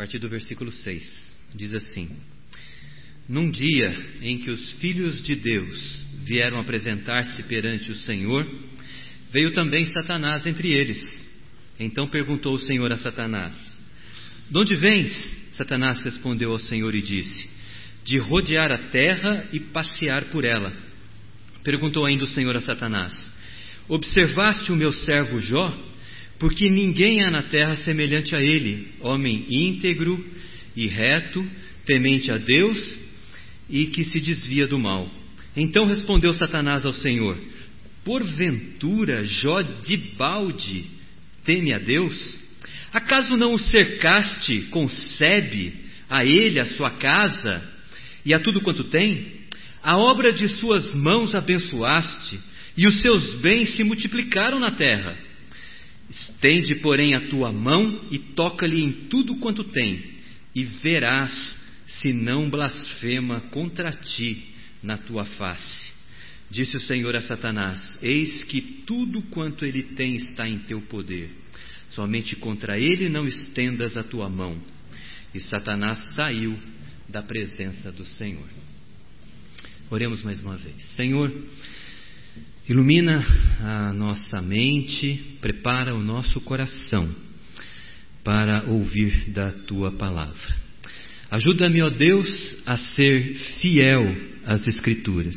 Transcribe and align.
partir 0.00 0.18
do 0.18 0.30
versículo 0.30 0.72
6. 0.72 1.36
Diz 1.54 1.74
assim: 1.74 2.08
Num 3.28 3.50
dia 3.50 3.94
em 4.22 4.38
que 4.38 4.48
os 4.48 4.72
filhos 4.80 5.22
de 5.22 5.34
Deus 5.34 6.06
vieram 6.24 6.58
apresentar-se 6.58 7.42
perante 7.42 7.92
o 7.92 7.94
Senhor, 7.94 8.46
veio 9.30 9.52
também 9.52 9.84
Satanás 9.92 10.46
entre 10.46 10.72
eles. 10.72 10.98
Então 11.78 12.08
perguntou 12.08 12.54
o 12.54 12.58
Senhor 12.58 12.90
a 12.90 12.96
Satanás: 12.96 13.54
De 14.50 14.56
onde 14.56 14.74
vens? 14.74 15.12
Satanás 15.52 16.02
respondeu 16.02 16.52
ao 16.52 16.58
Senhor 16.60 16.94
e 16.94 17.02
disse: 17.02 17.50
De 18.02 18.16
rodear 18.20 18.72
a 18.72 18.78
terra 18.88 19.50
e 19.52 19.60
passear 19.60 20.30
por 20.30 20.46
ela. 20.46 20.74
Perguntou 21.62 22.06
ainda 22.06 22.24
o 22.24 22.30
Senhor 22.30 22.56
a 22.56 22.62
Satanás: 22.62 23.30
Observaste 23.86 24.72
o 24.72 24.76
meu 24.76 24.94
servo 24.94 25.38
Jó? 25.40 25.68
Porque 26.40 26.70
ninguém 26.70 27.22
há 27.22 27.30
na 27.30 27.42
terra 27.42 27.76
semelhante 27.76 28.34
a 28.34 28.40
ele, 28.40 28.88
homem 29.00 29.44
íntegro 29.50 30.24
e 30.74 30.86
reto, 30.86 31.46
temente 31.84 32.32
a 32.32 32.38
Deus 32.38 32.98
e 33.68 33.86
que 33.86 34.02
se 34.04 34.18
desvia 34.18 34.66
do 34.66 34.78
mal. 34.78 35.08
Então 35.54 35.84
respondeu 35.84 36.32
Satanás 36.32 36.86
ao 36.86 36.94
Senhor: 36.94 37.38
Porventura 38.02 39.22
Jó 39.22 39.60
de 39.60 39.98
balde 40.16 40.86
teme 41.44 41.74
a 41.74 41.78
Deus? 41.78 42.40
Acaso 42.90 43.36
não 43.36 43.52
o 43.52 43.58
cercaste 43.58 44.62
com 44.70 44.88
sebe 44.88 45.74
a 46.08 46.24
ele, 46.24 46.58
a 46.58 46.64
sua 46.64 46.90
casa 46.92 47.62
e 48.24 48.32
a 48.32 48.40
tudo 48.40 48.62
quanto 48.62 48.84
tem? 48.84 49.40
A 49.82 49.98
obra 49.98 50.32
de 50.32 50.48
suas 50.48 50.92
mãos 50.94 51.34
abençoaste 51.34 52.40
e 52.78 52.86
os 52.86 53.02
seus 53.02 53.34
bens 53.40 53.76
se 53.76 53.84
multiplicaram 53.84 54.58
na 54.58 54.70
terra. 54.70 55.29
Estende, 56.10 56.74
porém, 56.76 57.14
a 57.14 57.28
tua 57.28 57.52
mão 57.52 58.00
e 58.10 58.18
toca-lhe 58.18 58.82
em 58.82 58.92
tudo 59.08 59.36
quanto 59.36 59.62
tem, 59.64 60.02
e 60.54 60.64
verás 60.64 61.58
se 61.86 62.12
não 62.12 62.50
blasfema 62.50 63.40
contra 63.52 63.92
ti 63.92 64.48
na 64.82 64.98
tua 64.98 65.24
face. 65.24 65.92
Disse 66.50 66.76
o 66.76 66.80
Senhor 66.80 67.14
a 67.14 67.22
Satanás: 67.22 67.96
Eis 68.02 68.42
que 68.44 68.60
tudo 68.60 69.22
quanto 69.30 69.64
ele 69.64 69.82
tem 69.94 70.16
está 70.16 70.48
em 70.48 70.58
teu 70.58 70.80
poder. 70.82 71.30
Somente 71.90 72.34
contra 72.36 72.78
ele 72.78 73.08
não 73.08 73.26
estendas 73.26 73.96
a 73.96 74.02
tua 74.02 74.28
mão. 74.28 74.60
E 75.32 75.40
Satanás 75.40 75.98
saiu 76.14 76.58
da 77.08 77.22
presença 77.22 77.92
do 77.92 78.04
Senhor. 78.04 78.48
Oremos 79.90 80.22
mais 80.22 80.40
uma 80.40 80.56
vez. 80.56 80.82
Senhor, 80.96 81.32
Ilumina 82.70 83.20
a 83.58 83.92
nossa 83.92 84.40
mente, 84.40 85.20
prepara 85.40 85.92
o 85.92 86.00
nosso 86.00 86.40
coração 86.42 87.12
para 88.22 88.70
ouvir 88.70 89.28
da 89.30 89.50
tua 89.50 89.90
palavra. 89.90 90.56
Ajuda-me, 91.32 91.82
ó 91.82 91.90
Deus, 91.90 92.28
a 92.64 92.76
ser 92.76 93.34
fiel 93.60 94.16
às 94.46 94.68
Escrituras 94.68 95.34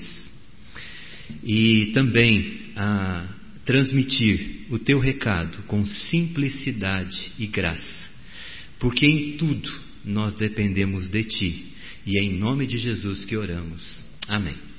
e 1.44 1.90
também 1.96 2.60
a 2.76 3.28
transmitir 3.66 4.68
o 4.70 4.78
teu 4.78 5.00
recado 5.00 5.64
com 5.64 5.84
simplicidade 5.88 7.32
e 7.40 7.48
graça, 7.48 8.12
porque 8.78 9.08
em 9.08 9.38
tudo 9.38 9.72
nós 10.06 10.36
dependemos 10.36 11.10
de 11.10 11.24
ti 11.24 11.66
e 12.06 12.16
é 12.16 12.24
em 12.24 12.38
nome 12.38 12.68
de 12.68 12.78
Jesus 12.78 13.26
que 13.26 13.36
oramos. 13.36 14.06
Amém. 14.28 14.73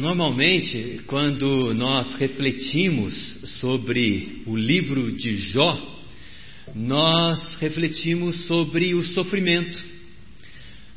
Normalmente, 0.00 1.02
quando 1.06 1.74
nós 1.74 2.14
refletimos 2.14 3.14
sobre 3.60 4.40
o 4.46 4.56
livro 4.56 5.12
de 5.12 5.36
Jó, 5.36 6.00
nós 6.74 7.56
refletimos 7.56 8.46
sobre 8.46 8.94
o 8.94 9.04
sofrimento. 9.04 9.78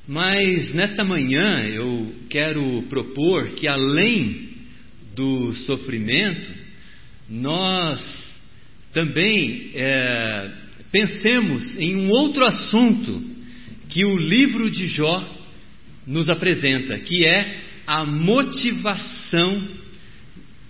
Mas 0.07 0.73
nesta 0.73 1.03
manhã 1.03 1.65
eu 1.65 2.15
quero 2.29 2.83
propor 2.83 3.49
que 3.49 3.67
além 3.67 4.52
do 5.13 5.53
sofrimento, 5.65 6.49
nós 7.30 7.99
também 8.93 9.71
é, 9.75 10.49
pensemos 10.93 11.77
em 11.77 11.97
um 11.97 12.09
outro 12.09 12.45
assunto 12.45 13.21
que 13.89 14.05
o 14.05 14.17
livro 14.17 14.71
de 14.71 14.87
Jó 14.87 15.30
nos 16.08 16.30
apresenta, 16.30 16.97
que 16.99 17.25
é 17.25 17.62
a 17.86 18.05
motivação 18.05 19.61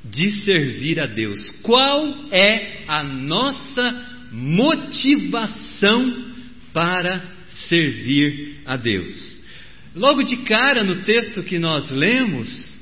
de 0.03 0.39
servir 0.41 0.99
a 0.99 1.05
Deus. 1.05 1.39
Qual 1.61 2.27
é 2.31 2.83
a 2.87 3.03
nossa 3.03 4.05
motivação 4.31 6.25
para 6.73 7.23
servir 7.67 8.61
a 8.65 8.75
Deus? 8.75 9.37
Logo 9.95 10.23
de 10.23 10.37
cara, 10.37 10.83
no 10.83 11.03
texto 11.03 11.43
que 11.43 11.59
nós 11.59 11.89
lemos, 11.91 12.73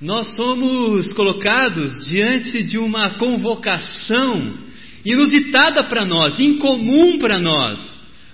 nós 0.00 0.34
somos 0.34 1.12
colocados 1.12 2.06
diante 2.06 2.62
de 2.64 2.76
uma 2.76 3.10
convocação 3.10 4.58
inusitada 5.04 5.84
para 5.84 6.04
nós, 6.04 6.38
incomum 6.40 7.18
para 7.18 7.38
nós, 7.38 7.78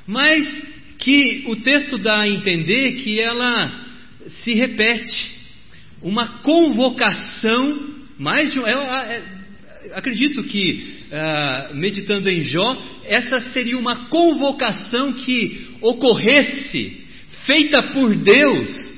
mas 0.07 0.49
que 0.99 1.45
o 1.49 1.57
texto 1.57 1.99
dá 1.99 2.21
a 2.21 2.29
entender 2.29 2.93
que 3.03 3.21
ela 3.21 3.81
se 4.43 4.55
repete 4.55 5.32
uma 6.03 6.41
convocação, 6.41 7.91
mais 8.19 8.53
de 8.53 8.59
eu, 8.59 8.67
eu, 8.67 9.23
acredito 9.95 10.43
que, 10.45 10.95
uh, 11.11 11.75
meditando 11.77 12.29
em 12.29 12.43
Jó, 12.43 12.83
essa 13.05 13.41
seria 13.53 13.79
uma 13.79 14.07
convocação 14.07 15.13
que 15.13 15.69
ocorresse, 15.81 17.01
feita 17.47 17.83
por 17.83 18.15
Deus, 18.15 18.93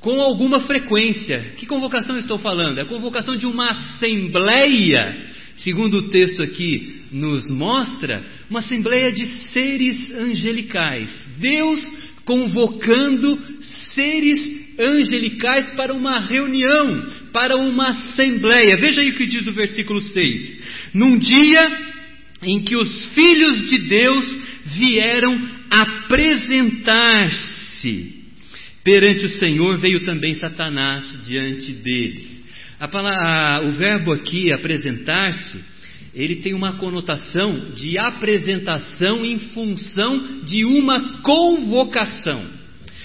com 0.00 0.20
alguma 0.20 0.60
frequência. 0.60 1.54
Que 1.56 1.66
convocação 1.66 2.18
estou 2.18 2.38
falando? 2.38 2.78
É 2.78 2.82
a 2.82 2.86
convocação 2.86 3.36
de 3.36 3.46
uma 3.46 3.68
assembleia, 3.68 5.16
segundo 5.58 5.98
o 5.98 6.08
texto 6.08 6.42
aqui 6.42 7.02
nos 7.10 7.48
mostra, 7.48 8.24
uma 8.48 8.60
assembleia 8.60 9.10
de 9.10 9.26
seres 9.52 10.10
angelicais. 10.10 11.26
Deus 11.38 11.80
convocando 12.24 13.38
seres 13.92 14.57
angelicais 14.78 15.72
para 15.72 15.92
uma 15.92 16.20
reunião, 16.20 17.06
para 17.32 17.56
uma 17.56 17.88
assembleia. 17.88 18.76
Veja 18.76 19.00
aí 19.00 19.10
o 19.10 19.16
que 19.16 19.26
diz 19.26 19.44
o 19.46 19.52
versículo 19.52 20.00
6. 20.00 20.58
Num 20.94 21.18
dia 21.18 21.88
em 22.42 22.62
que 22.62 22.76
os 22.76 23.06
filhos 23.06 23.68
de 23.68 23.88
Deus 23.88 24.24
vieram 24.66 25.36
apresentar-se 25.70 28.16
perante 28.84 29.26
o 29.26 29.38
Senhor, 29.38 29.76
veio 29.78 30.00
também 30.00 30.34
Satanás 30.34 31.04
diante 31.26 31.72
deles. 31.72 32.38
Palavra, 32.90 33.66
o 33.66 33.72
verbo 33.72 34.12
aqui, 34.12 34.52
apresentar-se, 34.52 35.58
ele 36.14 36.36
tem 36.36 36.54
uma 36.54 36.74
conotação 36.74 37.72
de 37.74 37.98
apresentação 37.98 39.26
em 39.26 39.36
função 39.38 40.42
de 40.44 40.64
uma 40.64 41.20
convocação. 41.22 42.57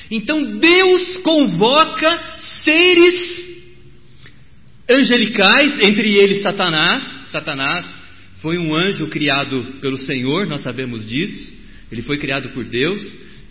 Então 0.10 0.58
Deus 0.58 1.18
convoca 1.18 2.38
seres 2.64 3.44
angelicais, 4.90 5.80
entre 5.82 6.18
eles 6.18 6.42
Satanás. 6.42 7.04
Satanás 7.32 7.86
foi 8.42 8.58
um 8.58 8.76
anjo 8.76 9.08
criado 9.08 9.80
pelo 9.82 9.98
Senhor, 9.98 10.46
nós 10.48 10.62
sabemos 10.62 11.06
disso. 11.08 11.54
Ele 11.92 12.02
foi 12.02 12.18
criado 12.18 12.50
por 12.50 12.66
Deus. 12.66 13.02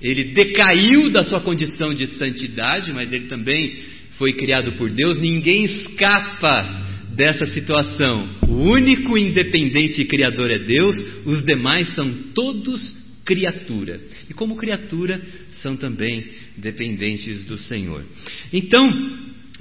Ele 0.00 0.32
decaiu 0.32 1.10
da 1.10 1.22
sua 1.22 1.40
condição 1.40 1.90
de 1.90 2.06
santidade, 2.08 2.92
mas 2.92 3.12
ele 3.12 3.26
também 3.26 3.78
foi 4.18 4.32
criado 4.32 4.72
por 4.72 4.90
Deus. 4.90 5.18
Ninguém 5.18 5.64
escapa 5.64 6.82
dessa 7.14 7.46
situação. 7.46 8.30
O 8.48 8.54
único 8.54 9.16
independente 9.16 10.04
criador 10.04 10.50
é 10.50 10.58
Deus, 10.58 10.96
os 11.24 11.44
demais 11.44 11.88
são 11.94 12.06
todos 12.34 13.01
criatura. 13.24 14.00
E 14.28 14.34
como 14.34 14.56
criatura, 14.56 15.20
são 15.62 15.76
também 15.76 16.24
dependentes 16.56 17.44
do 17.44 17.56
Senhor. 17.56 18.04
Então, 18.52 18.90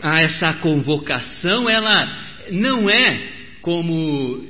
essa 0.04 0.54
convocação, 0.54 1.70
ela 1.70 2.32
não 2.52 2.90
é, 2.90 3.30
como 3.62 4.44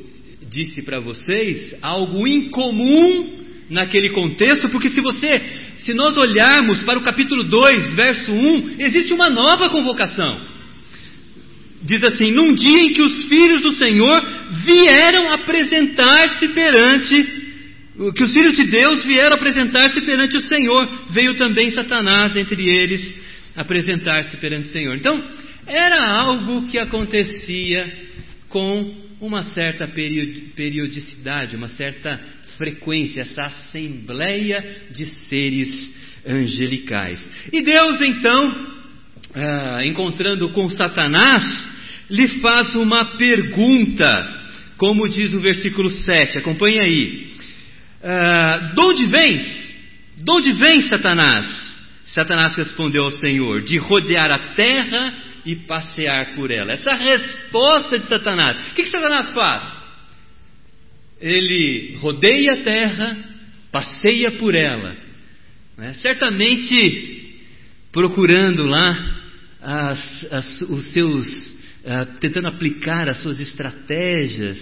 disse 0.50 0.82
para 0.84 1.00
vocês, 1.00 1.76
algo 1.82 2.28
incomum 2.28 3.42
naquele 3.70 4.10
contexto, 4.10 4.70
porque 4.70 4.90
se 4.90 5.02
você, 5.02 5.42
se 5.80 5.94
nós 5.94 6.16
olharmos 6.18 6.84
para 6.84 7.00
o 7.00 7.04
capítulo 7.04 7.44
2, 7.44 7.94
verso 7.94 8.32
1, 8.32 8.76
existe 8.80 9.14
uma 9.14 9.30
nova 9.30 9.70
convocação. 9.70 10.52
Diz 11.84 12.04
assim: 12.04 12.32
Num 12.32 12.54
dia 12.54 12.80
em 12.80 12.94
que 12.94 13.02
os 13.02 13.24
filhos 13.24 13.62
do 13.62 13.78
Senhor 13.78 14.22
vieram 14.66 15.32
apresentar-se 15.32 16.50
perante 16.50 17.41
que 18.16 18.24
os 18.24 18.32
filhos 18.32 18.56
de 18.56 18.66
Deus 18.66 19.06
vieram 19.06 19.36
apresentar-se 19.36 20.02
perante 20.02 20.38
o 20.38 20.42
Senhor, 20.42 20.90
veio 21.12 21.36
também 21.36 21.70
Satanás 21.70 22.36
entre 22.36 22.68
eles 22.68 23.14
apresentar-se 23.56 24.38
perante 24.38 24.70
o 24.70 24.72
Senhor. 24.72 24.96
Então, 24.96 25.24
era 25.68 26.04
algo 26.04 26.68
que 26.68 26.80
acontecia 26.80 27.92
com 28.50 28.96
uma 29.20 29.44
certa 29.44 29.88
periodicidade, 29.88 31.56
uma 31.56 31.68
certa 31.70 32.20
frequência, 32.58 33.22
essa 33.22 33.44
assembleia 33.44 34.64
de 34.92 35.06
seres 35.06 35.94
angelicais. 36.26 37.24
E 37.52 37.62
Deus 37.62 38.02
então, 38.02 38.68
ah, 39.36 39.86
encontrando 39.86 40.50
com 40.50 40.70
Satanás, 40.70 41.44
lhe 42.10 42.28
faz 42.40 42.74
uma 42.76 43.18
pergunta, 43.18 44.42
como 44.78 45.08
diz 45.08 45.34
o 45.34 45.40
versículo 45.40 45.90
7, 45.90 46.40
acompanhe 46.40 46.80
aí. 46.82 47.32
Ah, 48.04 48.74
de 48.76 48.82
onde 48.82 49.06
vens? 49.06 49.72
De 50.18 50.32
onde 50.32 50.54
vem 50.54 50.82
Satanás? 50.84 51.72
Satanás 52.08 52.56
respondeu 52.56 53.04
ao 53.04 53.12
Senhor: 53.12 53.62
De 53.62 53.78
rodear 53.78 54.32
a 54.32 54.54
terra 54.54 55.14
e 55.46 55.56
passear 55.56 56.34
por 56.36 56.52
ela. 56.52 56.74
Essa 56.74 56.92
é 56.92 57.18
resposta 57.18 58.00
de 58.00 58.08
Satanás. 58.08 58.60
O 58.60 58.74
que, 58.74 58.84
que 58.84 58.90
Satanás 58.90 59.32
faz? 59.32 59.82
Ele 61.20 61.98
rodeia 62.00 62.54
a 62.54 62.64
terra, 62.64 63.18
passeia 63.72 64.32
por 64.32 64.56
ela. 64.56 64.96
Né? 65.78 65.94
Certamente 65.94 67.20
procurando 67.92 68.66
lá 68.66 69.22
as, 69.62 70.28
as, 70.32 70.62
os 70.62 70.94
seus, 70.94 71.28
uh, 71.28 72.20
tentando 72.20 72.48
aplicar 72.48 73.08
as 73.10 73.22
suas 73.22 73.40
estratégias 73.40 74.58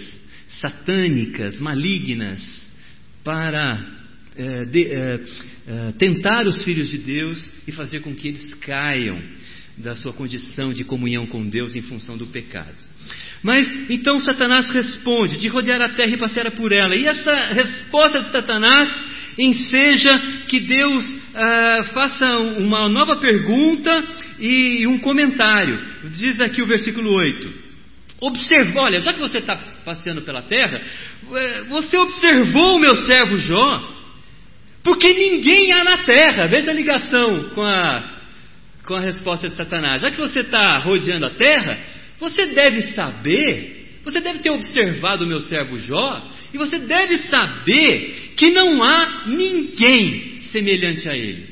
satânicas, 0.60 1.58
malignas, 1.60 2.59
para 3.24 3.78
uh, 4.36 4.66
de, 4.66 4.86
uh, 4.86 5.92
tentar 5.98 6.46
os 6.46 6.64
filhos 6.64 6.88
de 6.90 6.98
Deus 6.98 7.42
e 7.66 7.72
fazer 7.72 8.00
com 8.00 8.14
que 8.14 8.28
eles 8.28 8.54
caiam 8.54 9.20
da 9.76 9.94
sua 9.96 10.12
condição 10.12 10.72
de 10.72 10.84
comunhão 10.84 11.26
com 11.26 11.46
Deus 11.46 11.74
em 11.74 11.82
função 11.82 12.16
do 12.16 12.26
pecado. 12.26 12.76
Mas 13.42 13.70
então 13.88 14.20
Satanás 14.20 14.68
responde: 14.70 15.38
de 15.38 15.48
rodear 15.48 15.80
a 15.80 15.88
terra 15.90 16.12
e 16.12 16.18
passear 16.18 16.50
por 16.52 16.72
ela. 16.72 16.94
E 16.94 17.06
essa 17.06 17.34
resposta 17.52 18.22
de 18.22 18.32
Satanás 18.32 19.00
enseja 19.38 20.18
que 20.48 20.60
Deus 20.60 21.10
ah, 21.34 21.84
faça 21.94 22.38
uma 22.38 22.88
nova 22.88 23.16
pergunta 23.16 24.04
e 24.38 24.86
um 24.86 24.98
comentário. 24.98 25.80
Diz 26.18 26.40
aqui 26.40 26.60
o 26.60 26.66
versículo 26.66 27.12
8. 27.12 27.69
Observou, 28.20 28.82
olha, 28.82 29.00
já 29.00 29.14
que 29.14 29.20
você 29.20 29.38
está 29.38 29.56
passeando 29.84 30.20
pela 30.22 30.42
terra, 30.42 30.82
eh, 31.34 31.62
você 31.68 31.96
observou 31.96 32.76
o 32.76 32.78
meu 32.78 32.94
servo 33.06 33.38
Jó? 33.38 34.00
Porque 34.82 35.12
ninguém 35.12 35.72
há 35.72 35.84
na 35.84 35.98
terra. 35.98 36.46
Veja 36.46 36.70
a 36.70 36.74
ligação 36.74 37.50
com 37.54 37.62
a, 37.62 38.20
com 38.84 38.94
a 38.94 39.00
resposta 39.00 39.48
de 39.48 39.56
Satanás. 39.56 40.02
Já 40.02 40.10
que 40.10 40.20
você 40.20 40.40
está 40.40 40.76
rodeando 40.78 41.26
a 41.26 41.30
terra, 41.30 41.78
você 42.18 42.46
deve 42.46 42.82
saber, 42.92 44.00
você 44.04 44.20
deve 44.20 44.40
ter 44.40 44.50
observado 44.50 45.24
o 45.24 45.28
meu 45.28 45.40
servo 45.40 45.78
Jó, 45.78 46.22
e 46.52 46.58
você 46.58 46.78
deve 46.78 47.18
saber 47.28 48.34
que 48.36 48.50
não 48.50 48.82
há 48.82 49.22
ninguém 49.28 50.40
semelhante 50.50 51.08
a 51.08 51.16
ele. 51.16 51.48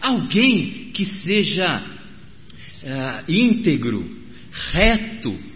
Alguém 0.00 0.90
que 0.92 1.04
seja 1.04 1.82
uh, 2.82 3.30
íntegro, 3.30 4.04
reto, 4.72 5.53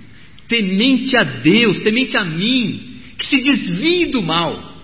temente 0.48 1.16
a 1.16 1.22
Deus, 1.22 1.78
temente 1.80 2.16
a 2.16 2.24
mim, 2.24 3.00
que 3.18 3.26
se 3.26 3.36
desvie 3.38 4.06
do 4.06 4.22
mal. 4.22 4.76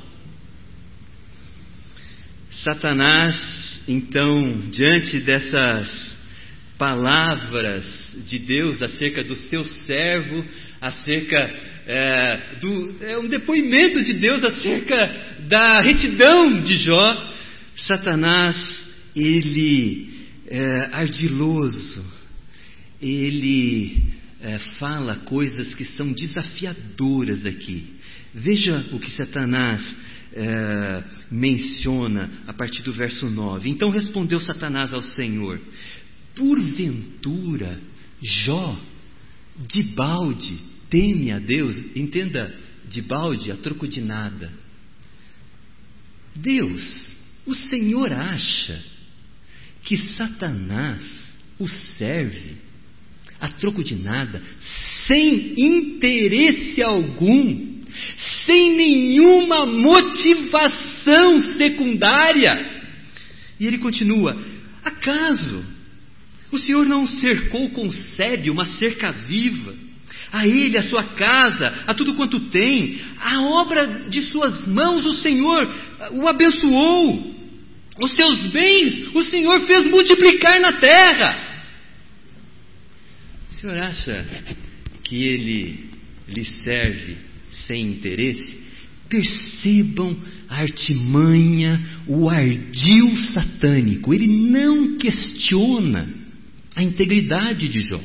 Satanás, 2.62 3.80
então, 3.88 4.68
diante 4.70 5.20
dessas 5.20 6.14
palavras 6.78 7.84
de 8.26 8.38
Deus 8.38 8.80
acerca 8.82 9.22
do 9.24 9.34
seu 9.34 9.64
servo, 9.64 10.44
acerca 10.80 11.38
é, 11.86 12.40
do, 12.60 12.96
é 13.02 13.18
um 13.18 13.28
depoimento 13.28 14.02
de 14.02 14.14
Deus 14.14 14.42
acerca 14.42 15.36
da 15.48 15.80
retidão 15.80 16.62
de 16.62 16.74
Jó, 16.76 17.32
Satanás, 17.76 18.84
ele 19.14 20.08
é 20.48 20.88
ardiloso, 20.92 22.04
ele 23.00 24.14
é, 24.44 24.58
fala 24.78 25.16
coisas 25.20 25.74
que 25.74 25.86
são 25.86 26.12
desafiadoras 26.12 27.46
aqui. 27.46 27.94
Veja 28.34 28.86
o 28.92 29.00
que 29.00 29.10
Satanás 29.10 29.82
é, 30.34 31.02
menciona 31.30 32.30
a 32.46 32.52
partir 32.52 32.82
do 32.82 32.92
verso 32.92 33.30
9. 33.30 33.70
Então 33.70 33.88
respondeu 33.88 34.38
Satanás 34.38 34.92
ao 34.92 35.02
Senhor: 35.02 35.58
Porventura, 36.36 37.80
Jó, 38.20 38.78
de 39.66 39.82
balde, 39.94 40.58
teme 40.90 41.32
a 41.32 41.38
Deus, 41.38 41.74
entenda, 41.96 42.54
de 42.90 43.00
balde 43.00 43.50
a 43.50 43.56
troco 43.56 43.88
de 43.88 44.02
nada. 44.02 44.52
Deus, 46.36 47.16
o 47.46 47.54
Senhor 47.54 48.12
acha 48.12 48.84
que 49.82 49.96
Satanás 49.96 51.02
o 51.58 51.66
serve 51.66 52.56
a 53.40 53.48
troco 53.48 53.82
de 53.82 53.96
nada, 53.96 54.42
sem 55.06 55.54
interesse 55.56 56.82
algum, 56.82 57.74
sem 58.46 58.76
nenhuma 58.76 59.66
motivação 59.66 61.42
secundária. 61.56 62.74
E 63.58 63.66
ele 63.66 63.78
continua: 63.78 64.36
acaso 64.84 65.64
o 66.54 66.58
Senhor 66.58 66.86
não 66.86 67.06
cercou 67.06 67.68
com 67.70 67.90
sebe 67.90 68.48
uma 68.48 68.64
cerca 68.64 69.10
viva? 69.10 69.74
A 70.32 70.46
ele, 70.46 70.78
a 70.78 70.82
sua 70.82 71.02
casa, 71.02 71.84
a 71.86 71.94
tudo 71.94 72.14
quanto 72.14 72.40
tem, 72.50 72.98
a 73.20 73.42
obra 73.42 73.86
de 74.08 74.22
suas 74.22 74.66
mãos, 74.66 75.04
o 75.06 75.16
Senhor 75.16 75.68
o 76.12 76.26
abençoou. 76.28 77.34
Os 78.00 78.14
seus 78.14 78.46
bens, 78.46 79.14
o 79.14 79.22
Senhor 79.22 79.60
fez 79.60 79.86
multiplicar 79.86 80.60
na 80.60 80.72
terra. 80.72 81.53
O 83.54 83.60
senhor 83.60 83.78
acha 83.78 84.26
que 85.04 85.14
ele 85.14 85.88
lhe 86.28 86.44
serve 86.62 87.16
sem 87.50 87.86
interesse? 87.86 88.58
Percebam 89.08 90.20
a 90.48 90.56
artimanha, 90.56 91.80
o 92.08 92.28
ardil 92.28 93.16
satânico. 93.32 94.12
Ele 94.12 94.26
não 94.26 94.98
questiona 94.98 96.08
a 96.74 96.82
integridade 96.82 97.68
de 97.68 97.80
Jó. 97.80 98.00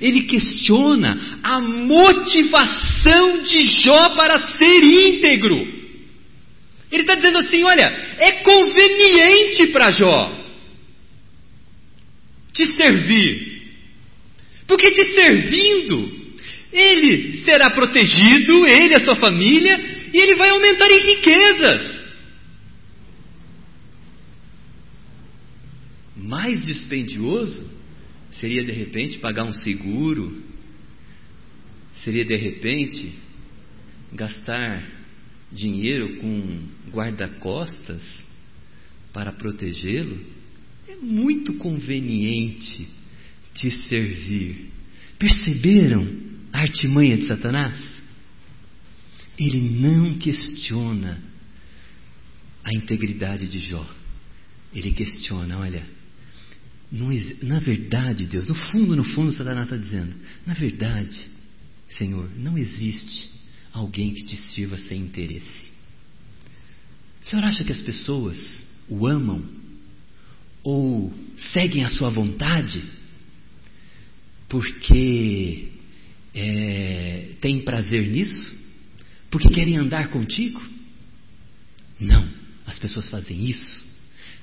Ele 0.00 0.22
questiona 0.22 1.40
a 1.42 1.60
motivação 1.60 3.42
de 3.42 3.66
Jó 3.66 4.10
para 4.10 4.56
ser 4.56 4.84
íntegro. 4.84 5.56
Ele 6.92 7.02
está 7.02 7.16
dizendo 7.16 7.38
assim: 7.38 7.64
olha, 7.64 7.86
é 8.18 8.32
conveniente 8.42 9.66
para 9.72 9.90
Jó 9.90 10.44
te 12.52 12.64
servir, 12.74 13.55
porque 14.66 14.90
te 14.90 15.14
servindo, 15.14 16.12
ele 16.72 17.38
será 17.44 17.70
protegido, 17.70 18.66
ele 18.66 18.94
e 18.94 18.96
a 18.96 19.00
sua 19.00 19.16
família, 19.16 19.78
e 20.12 20.18
ele 20.18 20.34
vai 20.36 20.50
aumentar 20.50 20.90
em 20.90 21.00
riquezas. 21.00 21.96
Mais 26.16 26.60
dispendioso 26.62 27.76
Seria 28.40 28.62
de 28.62 28.72
repente 28.72 29.18
pagar 29.18 29.44
um 29.44 29.52
seguro? 29.52 30.42
Seria 32.04 32.24
de 32.24 32.36
repente 32.36 33.14
gastar 34.12 34.86
dinheiro 35.50 36.16
com 36.16 36.68
guarda-costas 36.90 38.02
para 39.12 39.32
protegê-lo? 39.32 40.20
É 40.86 40.96
muito 40.96 41.54
conveniente 41.54 42.86
te 43.56 43.70
servir. 43.88 44.70
Perceberam 45.18 46.06
a 46.52 46.60
artimanha 46.60 47.16
de 47.16 47.26
Satanás? 47.26 47.80
Ele 49.38 49.60
não 49.80 50.14
questiona 50.18 51.20
a 52.62 52.74
integridade 52.74 53.48
de 53.48 53.58
Jó. 53.58 53.86
Ele 54.74 54.92
questiona, 54.92 55.58
olha, 55.58 55.82
não, 56.90 57.08
na 57.42 57.58
verdade, 57.58 58.26
Deus, 58.26 58.46
no 58.46 58.54
fundo, 58.54 58.94
no 58.94 59.04
fundo, 59.04 59.32
Satanás 59.32 59.64
está 59.64 59.76
dizendo: 59.76 60.14
na 60.46 60.54
verdade, 60.54 61.28
Senhor, 61.88 62.30
não 62.36 62.56
existe 62.56 63.30
alguém 63.72 64.12
que 64.12 64.24
te 64.24 64.36
sirva 64.36 64.76
sem 64.78 65.00
interesse. 65.00 65.72
O 67.24 67.28
Senhor 67.28 67.44
acha 67.44 67.64
que 67.64 67.72
as 67.72 67.80
pessoas 67.80 68.66
o 68.88 69.06
amam 69.06 69.44
ou 70.62 71.12
seguem 71.52 71.84
a 71.84 71.88
sua 71.88 72.10
vontade 72.10 72.82
porque 74.48 75.68
é, 76.34 77.34
têm 77.40 77.64
prazer 77.64 78.06
nisso? 78.06 78.54
Porque 79.30 79.48
querem 79.48 79.76
andar 79.76 80.08
contigo? 80.10 80.62
Não, 81.98 82.28
as 82.66 82.78
pessoas 82.78 83.08
fazem 83.08 83.48
isso 83.48 83.86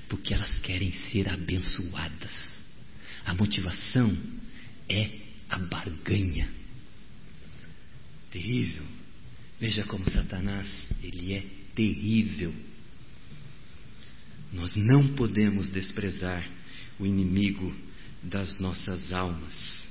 porque 0.09 0.33
elas 0.33 0.53
querem 0.59 0.91
ser 0.91 1.27
abençoadas. 1.27 2.31
A 3.25 3.33
motivação 3.33 4.15
é 4.87 5.09
a 5.49 5.57
barganha. 5.57 6.47
Terrível. 8.29 8.83
Veja 9.59 9.83
como 9.85 10.09
Satanás, 10.11 10.69
ele 11.01 11.33
é 11.33 11.43
terrível. 11.73 12.53
Nós 14.51 14.75
não 14.75 15.15
podemos 15.15 15.69
desprezar 15.71 16.47
o 16.99 17.05
inimigo 17.07 17.75
das 18.21 18.59
nossas 18.59 19.11
almas. 19.11 19.82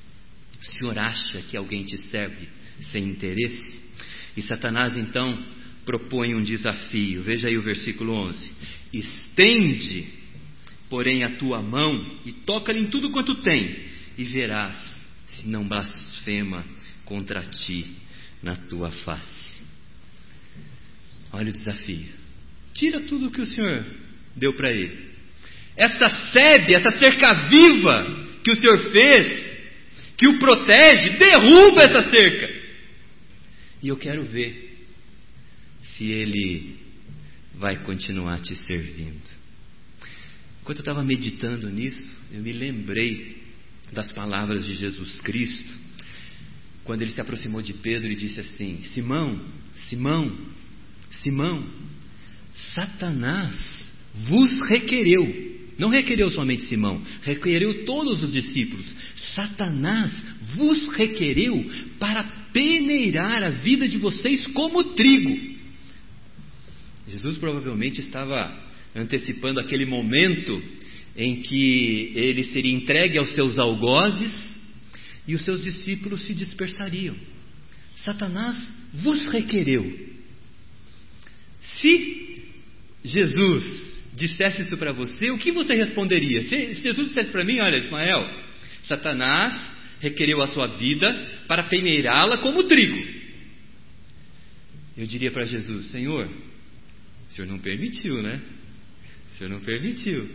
O 0.62 0.72
Senhor 0.72 0.98
acha 0.98 1.42
que 1.42 1.56
alguém 1.56 1.84
te 1.84 1.98
serve 2.08 2.48
sem 2.80 3.04
interesse? 3.04 3.82
E 4.36 4.42
Satanás 4.42 4.96
então 4.96 5.38
propõe 5.84 6.34
um 6.34 6.42
desafio. 6.42 7.22
Veja 7.22 7.48
aí 7.48 7.58
o 7.58 7.62
versículo 7.62 8.12
11: 8.12 8.52
Estende, 8.92 10.06
porém, 10.88 11.24
a 11.24 11.30
tua 11.36 11.60
mão 11.60 12.04
e 12.24 12.32
toca-lhe 12.32 12.80
em 12.80 12.86
tudo 12.86 13.10
quanto 13.10 13.34
tem, 13.36 13.76
e 14.16 14.24
verás 14.24 14.76
se 15.26 15.48
não 15.48 15.66
blasfema 15.66 16.64
contra 17.04 17.42
ti 17.42 17.90
na 18.42 18.54
tua 18.54 18.90
face. 18.90 19.62
Olha 21.32 21.50
o 21.50 21.52
desafio. 21.52 22.08
Tira 22.74 23.00
tudo 23.00 23.26
o 23.26 23.30
que 23.30 23.40
o 23.40 23.46
Senhor 23.46 23.84
deu 24.36 24.52
para 24.54 24.70
ele. 24.70 25.10
Essa 25.76 26.08
sede, 26.32 26.74
essa 26.74 26.90
cerca 26.98 27.48
viva 27.48 28.26
que 28.44 28.50
o 28.50 28.56
Senhor 28.56 28.78
fez, 28.90 29.51
que 30.22 30.28
o 30.28 30.38
protege, 30.38 31.18
derruba 31.18 31.82
essa 31.82 32.08
cerca. 32.08 32.48
E 33.82 33.88
eu 33.88 33.96
quero 33.96 34.22
ver 34.24 34.86
se 35.82 36.12
ele 36.12 36.76
vai 37.56 37.82
continuar 37.82 38.40
te 38.40 38.54
servindo. 38.54 39.20
Enquanto 40.60 40.78
eu 40.78 40.82
estava 40.82 41.02
meditando 41.02 41.68
nisso, 41.70 42.16
eu 42.30 42.40
me 42.40 42.52
lembrei 42.52 43.36
das 43.92 44.12
palavras 44.12 44.64
de 44.64 44.74
Jesus 44.74 45.20
Cristo, 45.22 45.76
quando 46.84 47.02
ele 47.02 47.10
se 47.10 47.20
aproximou 47.20 47.60
de 47.60 47.74
Pedro 47.74 48.08
e 48.08 48.14
disse 48.14 48.38
assim: 48.38 48.80
Simão, 48.94 49.44
Simão, 49.88 50.38
Simão, 51.20 51.66
Satanás 52.76 53.56
vos 54.28 54.56
requereu. 54.68 55.51
Não 55.78 55.88
requereu 55.88 56.30
somente 56.30 56.64
Simão, 56.64 57.02
requereu 57.22 57.84
todos 57.84 58.22
os 58.22 58.32
discípulos. 58.32 58.86
Satanás 59.34 60.12
vos 60.54 60.88
requereu 60.96 61.64
para 61.98 62.22
peneirar 62.52 63.42
a 63.42 63.50
vida 63.50 63.88
de 63.88 63.98
vocês 63.98 64.46
como 64.48 64.84
trigo. 64.94 65.52
Jesus 67.08 67.38
provavelmente 67.38 68.00
estava 68.00 68.54
antecipando 68.94 69.60
aquele 69.60 69.86
momento 69.86 70.62
em 71.16 71.42
que 71.42 72.12
ele 72.14 72.44
seria 72.44 72.72
entregue 72.72 73.18
aos 73.18 73.34
seus 73.34 73.58
algozes 73.58 74.56
e 75.26 75.34
os 75.34 75.44
seus 75.44 75.62
discípulos 75.62 76.26
se 76.26 76.34
dispersariam. 76.34 77.14
Satanás 77.96 78.56
vos 78.94 79.28
requereu. 79.28 80.10
Se 81.60 82.42
Jesus 83.04 83.91
dissesse 84.14 84.62
isso 84.62 84.76
para 84.76 84.92
você, 84.92 85.30
o 85.30 85.38
que 85.38 85.52
você 85.52 85.74
responderia? 85.74 86.42
Se 86.48 86.74
Jesus 86.74 87.08
dissesse 87.08 87.30
para 87.30 87.44
mim, 87.44 87.60
olha, 87.60 87.78
Ismael, 87.78 88.28
Satanás 88.84 89.70
requereu 90.00 90.42
a 90.42 90.48
sua 90.48 90.66
vida 90.66 91.12
para 91.46 91.64
peneirá-la 91.64 92.38
como 92.38 92.64
trigo. 92.64 93.22
Eu 94.96 95.06
diria 95.06 95.30
para 95.30 95.44
Jesus, 95.44 95.86
Senhor, 95.90 96.28
o 97.28 97.32
Senhor 97.32 97.48
não 97.48 97.58
permitiu, 97.58 98.20
né? 98.22 98.40
O 99.30 99.38
Senhor 99.38 99.50
não 99.50 99.60
permitiu. 99.60 100.28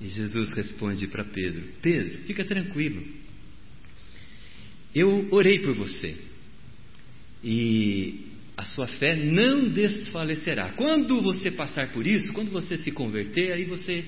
E 0.00 0.08
Jesus 0.08 0.52
responde 0.52 1.06
para 1.06 1.24
Pedro: 1.24 1.62
Pedro, 1.80 2.18
fica 2.24 2.44
tranquilo. 2.44 3.06
Eu 4.92 5.28
orei 5.30 5.60
por 5.60 5.74
você. 5.74 6.16
E 7.44 8.31
a 8.62 8.64
sua 8.64 8.86
fé 8.86 9.16
não 9.16 9.68
desfalecerá. 9.70 10.70
Quando 10.72 11.20
você 11.20 11.50
passar 11.50 11.88
por 11.88 12.06
isso, 12.06 12.32
quando 12.32 12.52
você 12.52 12.76
se 12.76 12.92
converter, 12.92 13.52
aí 13.52 13.64
você 13.64 14.04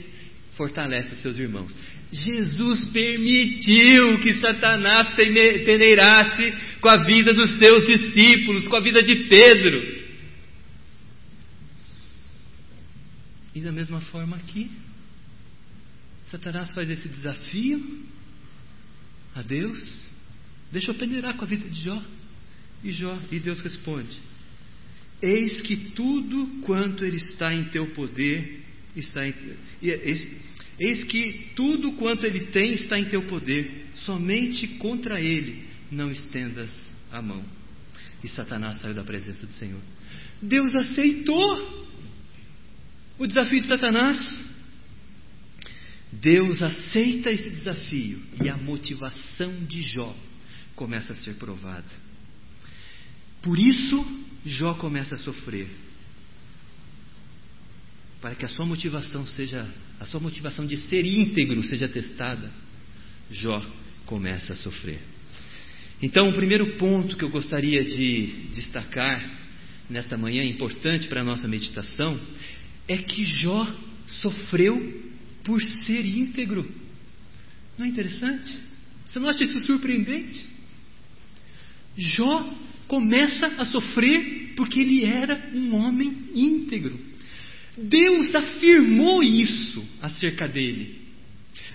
fortalece 0.52 1.14
os 1.14 1.22
seus 1.22 1.38
irmãos. 1.40 1.76
Jesus 2.12 2.86
permitiu 2.86 4.20
que 4.20 4.34
Satanás 4.34 5.12
peneirasse 5.16 6.54
com 6.80 6.88
a 6.88 6.98
vida 6.98 7.34
dos 7.34 7.58
seus 7.58 7.84
discípulos, 7.84 8.68
com 8.68 8.76
a 8.76 8.80
vida 8.80 9.02
de 9.02 9.24
Pedro. 9.24 10.04
E 13.56 13.60
da 13.60 13.72
mesma 13.72 14.00
forma 14.02 14.36
aqui, 14.36 14.70
Satanás 16.26 16.70
faz 16.72 16.88
esse 16.90 17.08
desafio 17.08 18.04
a 19.34 19.42
Deus, 19.42 20.06
deixa 20.70 20.92
eu 20.92 20.94
peneirar 20.94 21.36
com 21.36 21.44
a 21.44 21.48
vida 21.48 21.68
de 21.68 21.80
Jó. 21.80 22.00
E 22.84 22.92
Jó, 22.92 23.18
e 23.32 23.40
Deus 23.40 23.60
responde: 23.60 24.33
Eis 25.24 25.62
que 25.62 25.74
tudo 25.92 26.60
quanto 26.60 27.02
ele 27.02 27.16
está 27.16 27.54
em 27.54 27.64
teu 27.64 27.86
poder 27.94 28.60
está 28.94 29.26
em, 29.26 29.34
eis, 29.80 30.30
eis 30.78 31.02
que 31.04 31.46
tudo 31.56 31.92
quanto 31.92 32.26
ele 32.26 32.40
tem 32.46 32.74
está 32.74 32.98
em 32.98 33.06
teu 33.06 33.22
poder, 33.22 33.86
somente 33.94 34.68
contra 34.76 35.18
ele 35.18 35.64
não 35.90 36.10
estendas 36.10 36.70
a 37.10 37.22
mão. 37.22 37.42
E 38.22 38.28
Satanás 38.28 38.82
saiu 38.82 38.92
da 38.92 39.02
presença 39.02 39.46
do 39.46 39.52
Senhor. 39.54 39.80
Deus 40.42 40.74
aceitou 40.74 41.94
o 43.18 43.26
desafio 43.26 43.62
de 43.62 43.66
Satanás. 43.66 44.44
Deus 46.12 46.60
aceita 46.60 47.30
esse 47.30 47.48
desafio 47.48 48.22
e 48.42 48.50
a 48.50 48.58
motivação 48.58 49.64
de 49.64 49.80
Jó 49.80 50.14
começa 50.76 51.14
a 51.14 51.16
ser 51.16 51.36
provada. 51.36 52.04
Por 53.40 53.58
isso, 53.58 54.23
Jó 54.44 54.74
começa 54.74 55.14
a 55.14 55.18
sofrer. 55.18 55.68
Para 58.20 58.34
que 58.34 58.44
a 58.44 58.48
sua 58.48 58.66
motivação 58.66 59.26
seja, 59.26 59.66
a 60.00 60.06
sua 60.06 60.20
motivação 60.20 60.66
de 60.66 60.76
ser 60.88 61.04
íntegro 61.04 61.62
seja 61.64 61.88
testada, 61.88 62.50
Jó 63.30 63.64
começa 64.06 64.52
a 64.52 64.56
sofrer. 64.56 65.00
Então, 66.02 66.28
o 66.28 66.34
primeiro 66.34 66.76
ponto 66.76 67.16
que 67.16 67.24
eu 67.24 67.30
gostaria 67.30 67.82
de 67.84 68.26
destacar 68.54 69.30
nesta 69.88 70.16
manhã, 70.16 70.44
importante 70.44 71.08
para 71.08 71.20
a 71.20 71.24
nossa 71.24 71.48
meditação, 71.48 72.20
é 72.88 72.98
que 72.98 73.24
Jó 73.24 73.66
sofreu 74.06 75.02
por 75.42 75.62
ser 75.62 76.04
íntegro. 76.04 76.70
Não 77.78 77.86
é 77.86 77.88
interessante? 77.88 78.58
Você 79.08 79.18
não 79.18 79.28
acha 79.28 79.44
isso 79.44 79.60
surpreendente? 79.60 80.46
Jó 81.96 82.54
começa 82.86 83.46
a 83.58 83.64
sofrer 83.64 84.52
porque 84.56 84.80
ele 84.80 85.04
era 85.04 85.50
um 85.54 85.74
homem 85.76 86.12
íntegro. 86.34 86.98
Deus 87.76 88.34
afirmou 88.34 89.22
isso 89.22 89.84
acerca 90.00 90.46
dele. 90.46 91.02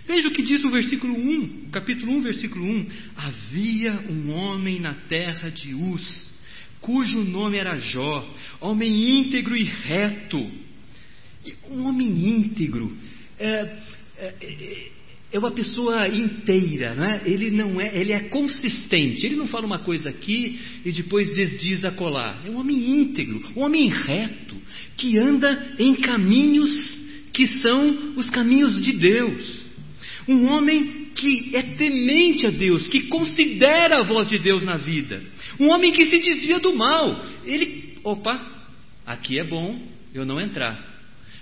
Veja 0.07 0.27
o 0.27 0.31
que 0.31 0.41
diz 0.41 0.63
o 0.63 0.71
versículo 0.71 1.13
1, 1.13 1.69
capítulo 1.71 2.13
1, 2.13 2.21
versículo 2.21 2.65
1. 2.65 2.87
Havia 3.15 4.05
um 4.09 4.31
homem 4.31 4.79
na 4.79 4.93
terra 4.93 5.49
de 5.49 5.73
Uz, 5.73 6.31
cujo 6.81 7.21
nome 7.23 7.57
era 7.57 7.77
Jó, 7.77 8.35
homem 8.61 9.19
íntegro 9.19 9.55
e 9.55 9.63
reto 9.63 10.69
um 11.69 11.85
homem 11.85 12.07
íntegro 12.07 12.95
é, 13.37 13.77
é, 14.17 14.35
é, 14.41 14.91
é 15.31 15.38
uma 15.38 15.51
pessoa 15.51 16.07
inteira, 16.07 16.95
não 16.95 17.05
é? 17.05 17.21
Ele 17.24 17.51
não 17.51 17.79
é, 17.79 17.95
ele 17.95 18.12
é 18.12 18.19
consistente. 18.29 19.25
Ele 19.25 19.36
não 19.36 19.45
fala 19.45 19.65
uma 19.65 19.79
coisa 19.79 20.09
aqui 20.09 20.59
e 20.83 20.91
depois 20.91 21.31
desdiz 21.31 21.86
a 21.86 21.91
colar. 21.91 22.41
É 22.45 22.50
um 22.50 22.57
homem 22.57 23.01
íntegro, 23.01 23.39
um 23.55 23.62
homem 23.62 23.89
reto 23.89 24.55
que 24.98 25.19
anda 25.19 25.75
em 25.77 25.95
caminhos 25.95 27.00
que 27.31 27.48
são 27.62 28.15
os 28.17 28.29
caminhos 28.31 28.81
de 28.81 28.93
Deus. 28.93 29.69
Um 30.27 30.48
homem 30.48 31.09
que 31.15 31.55
é 31.55 31.62
temente 31.62 32.48
a 32.48 32.50
Deus, 32.50 32.88
que 32.88 33.03
considera 33.03 34.00
a 34.00 34.03
voz 34.03 34.27
de 34.27 34.39
Deus 34.39 34.63
na 34.63 34.77
vida. 34.77 35.21
Um 35.59 35.69
homem 35.69 35.91
que 35.91 36.05
se 36.07 36.17
desvia 36.19 36.59
do 36.59 36.75
mal. 36.75 37.24
Ele, 37.45 37.95
opa, 38.03 38.65
aqui 39.05 39.39
é 39.39 39.43
bom 39.43 39.79
eu 40.13 40.25
não 40.25 40.41
entrar. 40.41 40.88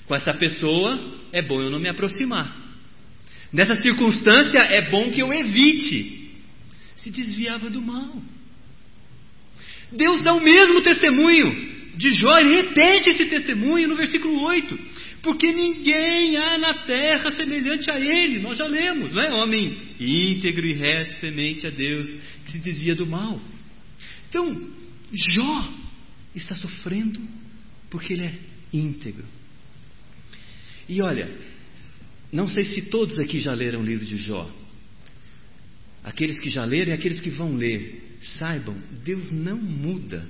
Com 0.07 0.15
essa 0.15 0.33
pessoa 0.33 0.99
é 1.31 1.41
bom 1.41 1.61
eu 1.61 1.69
não 1.69 1.79
me 1.79 1.87
aproximar. 1.87 2.66
Nessa 3.51 3.75
circunstância 3.75 4.59
é 4.59 4.89
bom 4.89 5.11
que 5.11 5.21
eu 5.21 5.33
evite. 5.33 6.31
Se 6.97 7.11
desviava 7.11 7.69
do 7.69 7.81
mal. 7.81 8.21
Deus 9.91 10.21
dá 10.21 10.33
o 10.33 10.43
mesmo 10.43 10.81
testemunho 10.81 11.77
de 11.95 12.11
Jó, 12.11 12.37
ele 12.37 12.61
repete 12.61 13.09
esse 13.09 13.25
testemunho 13.25 13.87
no 13.87 13.95
versículo 13.95 14.41
8. 14.43 14.79
Porque 15.21 15.51
ninguém 15.51 16.37
há 16.37 16.57
na 16.57 16.73
terra 16.85 17.31
semelhante 17.31 17.89
a 17.89 17.99
ele. 17.99 18.39
Nós 18.39 18.57
já 18.57 18.67
lemos, 18.67 19.13
não 19.13 19.21
é? 19.21 19.33
Homem 19.33 19.75
íntegro 19.99 20.65
e 20.65 20.73
reto, 20.73 21.19
temente 21.19 21.65
a 21.65 21.69
Deus, 21.69 22.07
que 22.45 22.51
se 22.51 22.59
desvia 22.59 22.95
do 22.95 23.05
mal. 23.05 23.41
Então, 24.29 24.69
Jó 25.11 25.73
está 26.35 26.55
sofrendo 26.55 27.19
porque 27.89 28.13
ele 28.13 28.25
é 28.25 28.33
íntegro. 28.71 29.25
E 30.87 31.01
olha, 31.01 31.29
não 32.31 32.47
sei 32.47 32.65
se 32.65 32.83
todos 32.83 33.17
aqui 33.17 33.39
já 33.39 33.53
leram 33.53 33.81
o 33.81 33.85
livro 33.85 34.05
de 34.05 34.17
Jó. 34.17 34.49
Aqueles 36.03 36.39
que 36.39 36.49
já 36.49 36.63
leram 36.65 36.91
e 36.91 36.93
aqueles 36.93 37.19
que 37.19 37.29
vão 37.29 37.55
ler, 37.55 38.17
saibam, 38.37 38.75
Deus 39.03 39.31
não 39.31 39.57
muda 39.57 40.29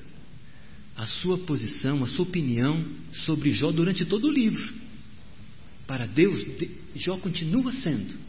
a 0.95 1.05
sua 1.05 1.37
posição, 1.39 2.03
a 2.03 2.07
sua 2.07 2.25
opinião 2.25 2.83
sobre 3.13 3.51
Jó 3.51 3.71
durante 3.71 4.05
todo 4.05 4.27
o 4.27 4.31
livro. 4.31 4.67
Para 5.85 6.05
Deus, 6.05 6.43
Jó 6.95 7.17
continua 7.17 7.71
sendo 7.71 8.27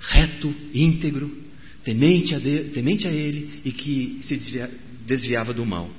reto, 0.00 0.54
íntegro, 0.72 1.30
temente 1.84 2.34
a, 2.34 2.40
temente 2.40 3.06
a 3.06 3.12
Ele 3.12 3.60
e 3.64 3.72
que 3.72 4.20
se 4.24 4.36
desvia, 4.36 4.70
desviava 5.06 5.52
do 5.52 5.66
mal. 5.66 5.90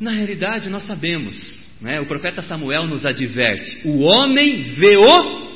Na 0.00 0.12
realidade, 0.12 0.68
nós 0.68 0.84
sabemos, 0.84 1.34
né, 1.80 2.00
o 2.00 2.06
profeta 2.06 2.42
Samuel 2.42 2.86
nos 2.86 3.04
adverte: 3.04 3.88
o 3.88 4.00
homem 4.00 4.62
vê 4.74 4.96
o, 4.96 5.47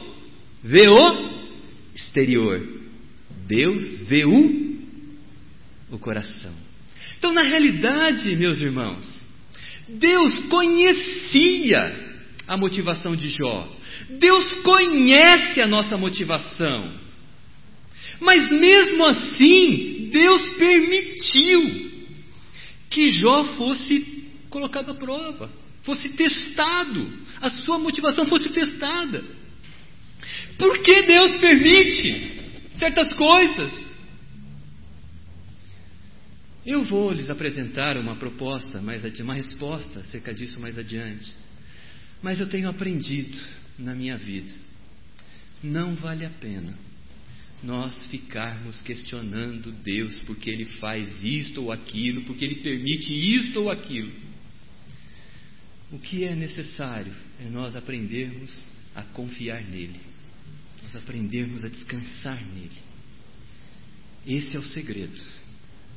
vê 0.62 0.88
o 0.88 1.30
exterior, 1.94 2.60
Deus 3.46 4.02
vê 4.02 4.24
o, 4.24 4.78
o 5.90 5.98
coração. 5.98 6.52
Então, 7.18 7.32
na 7.32 7.42
realidade, 7.42 8.34
meus 8.36 8.60
irmãos, 8.60 9.26
Deus 9.88 10.40
conhecia 10.46 12.12
a 12.46 12.56
motivação 12.56 13.14
de 13.14 13.28
Jó. 13.28 13.68
Deus 14.18 14.54
conhece 14.62 15.60
a 15.60 15.66
nossa 15.66 15.96
motivação. 15.96 16.92
Mas 18.20 18.50
mesmo 18.50 19.04
assim, 19.04 20.08
Deus 20.12 20.50
permitiu 20.56 21.92
que 22.90 23.08
Jó 23.10 23.44
fosse 23.56 24.22
colocado 24.50 24.90
à 24.90 24.94
prova, 24.94 25.50
fosse 25.82 26.10
testado, 26.10 27.10
a 27.40 27.50
sua 27.50 27.78
motivação 27.78 28.26
fosse 28.26 28.48
testada. 28.50 29.24
Por 30.58 30.82
que 30.82 31.02
Deus 31.02 31.36
permite 31.38 32.78
certas 32.78 33.12
coisas? 33.12 33.92
Eu 36.64 36.84
vou 36.84 37.12
lhes 37.12 37.28
apresentar 37.28 37.96
uma 37.96 38.16
proposta, 38.16 38.80
mais 38.80 39.04
uma 39.20 39.34
resposta 39.34 40.00
acerca 40.00 40.32
disso 40.32 40.60
mais 40.60 40.78
adiante. 40.78 41.32
Mas 42.22 42.38
eu 42.38 42.48
tenho 42.48 42.68
aprendido 42.68 43.36
na 43.78 43.94
minha 43.94 44.16
vida, 44.16 44.52
não 45.62 45.94
vale 45.96 46.24
a 46.24 46.30
pena 46.30 46.76
nós 47.62 48.06
ficarmos 48.06 48.80
questionando 48.80 49.70
Deus 49.70 50.18
porque 50.20 50.50
Ele 50.50 50.64
faz 50.64 51.22
isto 51.22 51.62
ou 51.62 51.72
aquilo, 51.72 52.24
porque 52.24 52.44
Ele 52.44 52.56
permite 52.56 53.12
isto 53.12 53.60
ou 53.60 53.70
aquilo. 53.70 54.12
O 55.92 55.98
que 55.98 56.24
é 56.24 56.34
necessário 56.34 57.12
é 57.38 57.48
nós 57.48 57.76
aprendermos 57.76 58.50
a 58.94 59.02
confiar 59.02 59.62
nele, 59.62 60.00
nós 60.82 60.96
aprendermos 60.96 61.64
a 61.64 61.68
descansar 61.68 62.44
nele. 62.44 62.82
Esse 64.26 64.56
é 64.56 64.60
o 64.60 64.64
segredo 64.64 65.20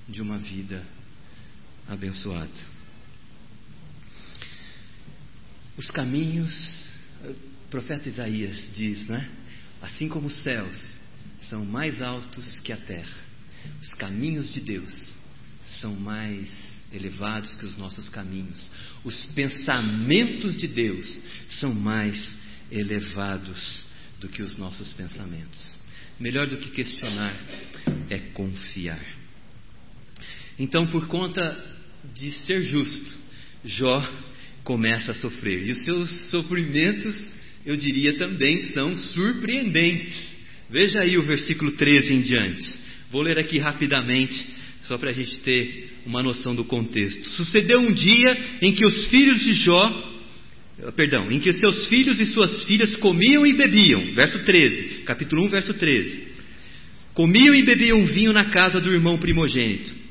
de 0.08 0.22
uma 0.22 0.38
vida 0.38 0.86
abençoada. 1.88 2.76
Os 5.78 5.90
caminhos, 5.92 6.88
o 7.24 7.70
profeta 7.70 8.08
Isaías 8.08 8.70
diz, 8.76 9.08
né? 9.08 9.30
Assim 9.82 10.08
como 10.08 10.28
os 10.28 10.42
céus 10.42 11.00
são 11.50 11.66
mais 11.66 12.02
altos 12.02 12.60
que 12.60 12.72
a 12.72 12.78
terra, 12.78 13.26
os 13.82 13.94
caminhos 13.96 14.52
de 14.54 14.62
Deus 14.62 15.16
são 15.82 15.96
mais 15.96 16.50
elevados 16.92 17.56
que 17.58 17.66
os 17.66 17.78
nossos 17.78 18.08
caminhos. 18.10 18.70
Os 19.04 19.26
pensamentos 19.28 20.58
de 20.58 20.68
Deus 20.68 21.20
são 21.60 21.74
mais 21.74 22.32
elevados 22.72 23.85
do 24.20 24.30
que 24.30 24.42
os 24.42 24.56
nossos 24.58 24.94
pensamentos. 24.94 25.76
Melhor 26.20 26.48
do 26.48 26.58
que 26.58 26.70
questionar 26.72 27.36
é 28.10 28.18
confiar. 28.34 29.04
Então, 30.58 30.88
por 30.88 31.08
conta 31.08 31.76
de 32.14 32.32
ser 32.32 32.62
justo, 32.64 33.18
Jó 33.66 34.02
começa 34.64 35.12
a 35.12 35.16
sofrer. 35.16 35.68
E 35.68 35.72
os 35.72 35.84
seus 35.84 36.30
sofrimentos, 36.30 37.28
eu 37.66 37.76
diria 37.76 38.18
também, 38.18 38.62
são 38.74 38.96
surpreendentes. 38.96 40.36
Veja 40.70 41.02
aí 41.02 41.18
o 41.18 41.24
versículo 41.24 41.72
13 41.74 42.14
em 42.14 42.22
diante. 42.22 42.74
Vou 43.12 43.22
ler 43.22 43.38
aqui 43.38 43.58
rapidamente, 43.58 44.36
só 44.84 44.98
para 44.98 45.10
a 45.10 45.14
gente 45.14 45.38
ter 45.38 45.94
uma 46.06 46.24
noção 46.24 46.56
do 46.56 46.66
contexto. 46.66 47.30
Sucedeu 47.32 47.80
um 47.80 47.94
dia 47.94 48.58
em 48.62 48.74
que 48.74 48.86
os 48.86 49.08
filhos 49.08 49.42
de 49.42 49.54
Jó, 49.54 50.15
perdão, 50.96 51.32
em 51.32 51.40
que 51.40 51.54
seus 51.54 51.88
filhos 51.88 52.20
e 52.20 52.26
suas 52.26 52.64
filhas 52.66 52.96
comiam 52.98 53.46
e 53.46 53.54
bebiam. 53.54 54.02
Verso 54.14 54.40
13, 54.44 55.04
capítulo 55.06 55.46
1, 55.46 55.50
verso 55.50 55.74
13. 55.74 56.28
Comiam 57.14 57.56
e 57.56 57.64
bebiam 57.64 58.06
vinho 58.06 58.34
na 58.34 58.46
casa 58.46 58.80
do 58.80 58.94
irmão 58.94 59.18
primogênito. 59.18 60.06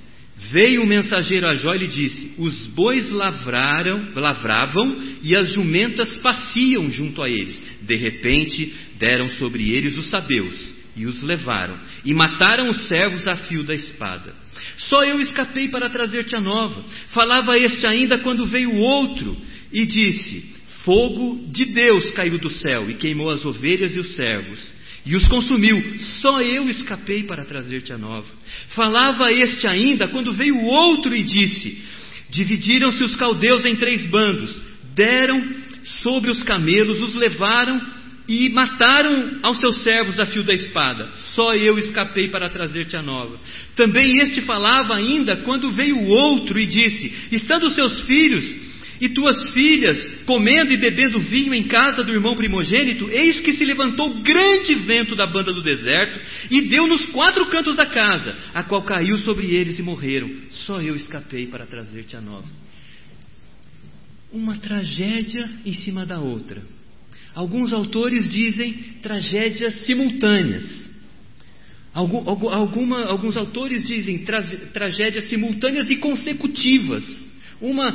Veio 0.51 0.83
o 0.83 0.87
mensageiro 0.87 1.47
a 1.47 1.55
Jó 1.55 1.75
e 1.75 1.79
lhe 1.79 1.87
disse: 1.87 2.33
Os 2.39 2.67
bois 2.69 3.11
lavraram, 3.11 4.09
lavravam 4.15 4.97
e 5.23 5.37
as 5.37 5.53
jumentas 5.53 6.13
passiam 6.19 6.91
junto 6.91 7.23
a 7.23 7.31
eles. 7.31 7.59
De 7.83 7.97
repente 7.97 8.73
deram 8.99 9.29
sobre 9.31 9.71
eles 9.71 9.97
os 9.97 10.11
sabeus 10.11 10.75
e 10.97 11.07
os 11.07 11.23
levaram, 11.23 11.79
e 12.05 12.15
mataram 12.15 12.71
os 12.71 12.87
servos 12.87 13.27
a 13.27 13.37
fio 13.37 13.65
da 13.65 13.75
espada. 13.75 14.35
Só 14.77 15.05
eu 15.05 15.21
escapei 15.21 15.69
para 15.69 15.91
trazer-te 15.91 16.37
a 16.37 16.41
nova. 16.41 16.85
Falava 17.09 17.59
este 17.59 17.87
ainda 17.87 18.19
quando 18.19 18.49
veio 18.49 18.73
outro 18.75 19.37
e 19.73 19.85
disse: 19.85 20.54
Fogo 20.85 21.47
de 21.51 21.65
Deus 21.67 22.11
caiu 22.13 22.39
do 22.39 22.51
céu 22.51 22.91
e 22.91 22.95
queimou 22.95 23.31
as 23.31 23.45
ovelhas 23.45 23.97
e 23.97 24.01
os 24.01 24.15
servos 24.15 24.61
e 25.07 25.17
os 25.17 25.27
consumiu. 25.29 25.99
Só 26.21 26.41
eu 26.41 26.69
escapei 26.69 27.25
para 27.25 27.45
trazer-te 27.45 27.93
a 27.93 27.99
nova. 27.99 28.29
Falava 28.71 29.33
este 29.33 29.67
ainda 29.67 30.09
quando 30.09 30.33
veio 30.33 30.61
outro 30.61 31.15
e 31.15 31.23
disse: 31.23 31.83
Dividiram-se 32.31 33.03
os 33.03 33.17
caldeus 33.17 33.65
em 33.65 33.77
três 33.77 34.05
bandos, 34.07 34.55
deram 34.95 35.43
sobre 36.03 36.31
os 36.31 36.43
camelos, 36.43 37.01
os 37.01 37.15
levaram 37.15 37.81
e 38.27 38.49
mataram 38.51 39.39
aos 39.43 39.59
seus 39.59 39.83
servos 39.83 40.19
a 40.19 40.27
fio 40.27 40.43
da 40.43 40.55
espada. 40.55 41.11
Só 41.35 41.55
eu 41.55 41.79
escapei 41.79 42.29
para 42.29 42.49
trazer-te 42.49 42.97
a 42.97 43.03
nova. 43.03 43.39
Também 43.77 44.21
este 44.21 44.41
falava 44.43 44.95
ainda 44.95 45.37
quando 45.39 45.73
veio 45.73 45.99
outro 46.09 46.59
e 46.59 46.67
disse: 46.67 47.13
Estando 47.31 47.71
seus 47.71 48.01
filhos 48.03 48.74
e 49.01 49.09
tuas 49.09 49.51
filhas 49.51 49.99
comendo 50.25 50.73
e 50.73 50.77
bebendo 50.77 51.21
vinho 51.21 51.55
em 51.55 51.65
casa 51.65 52.03
do 52.03 52.13
irmão 52.13 52.35
primogênito, 52.35 53.11
eis 53.11 53.41
que 53.41 53.55
se 53.55 53.65
levantou 53.65 54.23
grande 54.23 54.75
vento 54.77 55.17
da 55.17 55.27
banda 55.27 55.53
do 55.53 55.63
deserto 55.63 56.21
e 56.51 56.63
deu 56.63 56.87
nos 56.87 57.07
quatro 57.07 57.47
cantos 57.47 57.77
da 57.77 57.87
casa, 57.87 58.37
a 58.55 58.63
qual 58.63 58.83
caiu 58.83 59.19
sobre 59.19 59.55
eles 59.55 59.79
e 59.79 59.83
morreram. 59.83 60.31
Só 60.51 60.81
eu 60.81 60.95
escapei 60.95 61.47
para 61.47 61.67
trazer-te 61.67 62.17
a 62.17 62.21
nova. 62.21 62.49
Uma 64.33 64.57
tragédia 64.57 65.49
em 65.65 65.73
cima 65.73 66.05
da 66.05 66.21
outra. 66.21 66.63
Alguns 67.35 67.73
autores 67.73 68.31
dizem 68.31 68.73
tragédias 69.03 69.87
simultâneas. 69.87 70.85
Algum, 71.93 72.29
alguma, 72.51 73.05
alguns 73.05 73.37
autores 73.37 73.87
dizem 73.87 74.19
tra 74.25 74.43
tragédias 74.73 75.27
simultâneas 75.27 75.89
e 75.91 75.97
consecutivas. 75.97 77.05
Uma, 77.65 77.93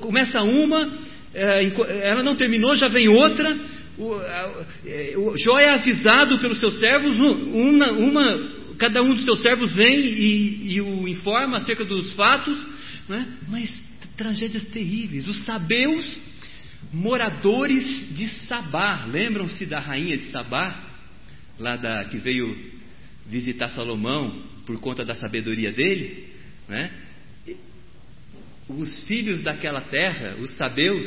começa 0.00 0.38
uma, 0.40 0.92
é, 1.34 2.08
ela 2.08 2.22
não 2.22 2.36
terminou, 2.36 2.76
já 2.76 2.88
vem 2.88 3.08
outra. 3.08 3.56
O, 3.98 5.36
Jó 5.36 5.58
é 5.58 5.70
avisado 5.70 6.38
pelos 6.38 6.60
seus 6.60 6.78
servos, 6.78 7.18
uma, 7.18 7.90
uma, 7.92 8.50
cada 8.78 9.02
um 9.02 9.14
dos 9.14 9.24
seus 9.24 9.42
servos 9.42 9.74
vem 9.74 9.98
e, 9.98 10.74
e 10.74 10.80
o 10.80 11.08
informa 11.08 11.56
acerca 11.56 11.84
dos 11.84 12.12
fatos, 12.12 12.56
né? 13.08 13.26
mas 13.48 13.82
tragédias 14.16 14.64
terríveis. 14.64 15.26
Os 15.26 15.44
sabeus, 15.44 16.20
moradores 16.92 18.14
de 18.14 18.28
Sabá, 18.46 19.06
lembram-se 19.06 19.66
da 19.66 19.80
rainha 19.80 20.18
de 20.18 20.24
Sabá, 20.24 20.80
lá 21.58 21.76
da, 21.76 22.04
que 22.04 22.18
veio 22.18 22.56
visitar 23.26 23.68
Salomão 23.70 24.32
por 24.66 24.78
conta 24.80 25.04
da 25.04 25.14
sabedoria 25.14 25.72
dele? 25.72 26.28
Né? 26.68 26.90
Os 28.68 29.00
filhos 29.00 29.42
daquela 29.42 29.80
terra, 29.80 30.36
os 30.40 30.50
sabeus, 30.52 31.06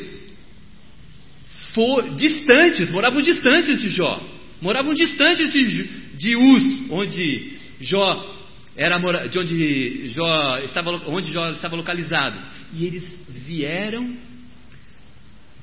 for, 1.74 2.16
distantes, 2.16 2.90
moravam 2.90 3.22
distantes 3.22 3.80
de 3.80 3.88
Jó, 3.88 4.20
moravam 4.60 4.92
distantes 4.92 5.52
de, 5.52 5.84
de 6.18 6.36
Uz, 6.36 6.90
onde 6.90 7.52
Jó 7.80 8.38
era 8.76 8.98
de 9.28 9.38
onde 9.38 10.08
Jó 10.08 10.58
estava, 10.58 10.90
onde 11.08 11.30
Jó 11.32 11.50
estava 11.50 11.76
localizado. 11.76 12.38
E 12.74 12.86
eles 12.86 13.18
vieram, 13.28 14.16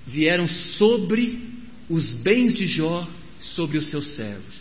vieram 0.08 0.48
sobre 0.48 1.42
os 1.90 2.14
bens 2.14 2.54
de 2.54 2.68
Jó, 2.68 3.08
sobre 3.56 3.78
os 3.78 3.90
seus 3.90 4.16
servos. 4.16 4.60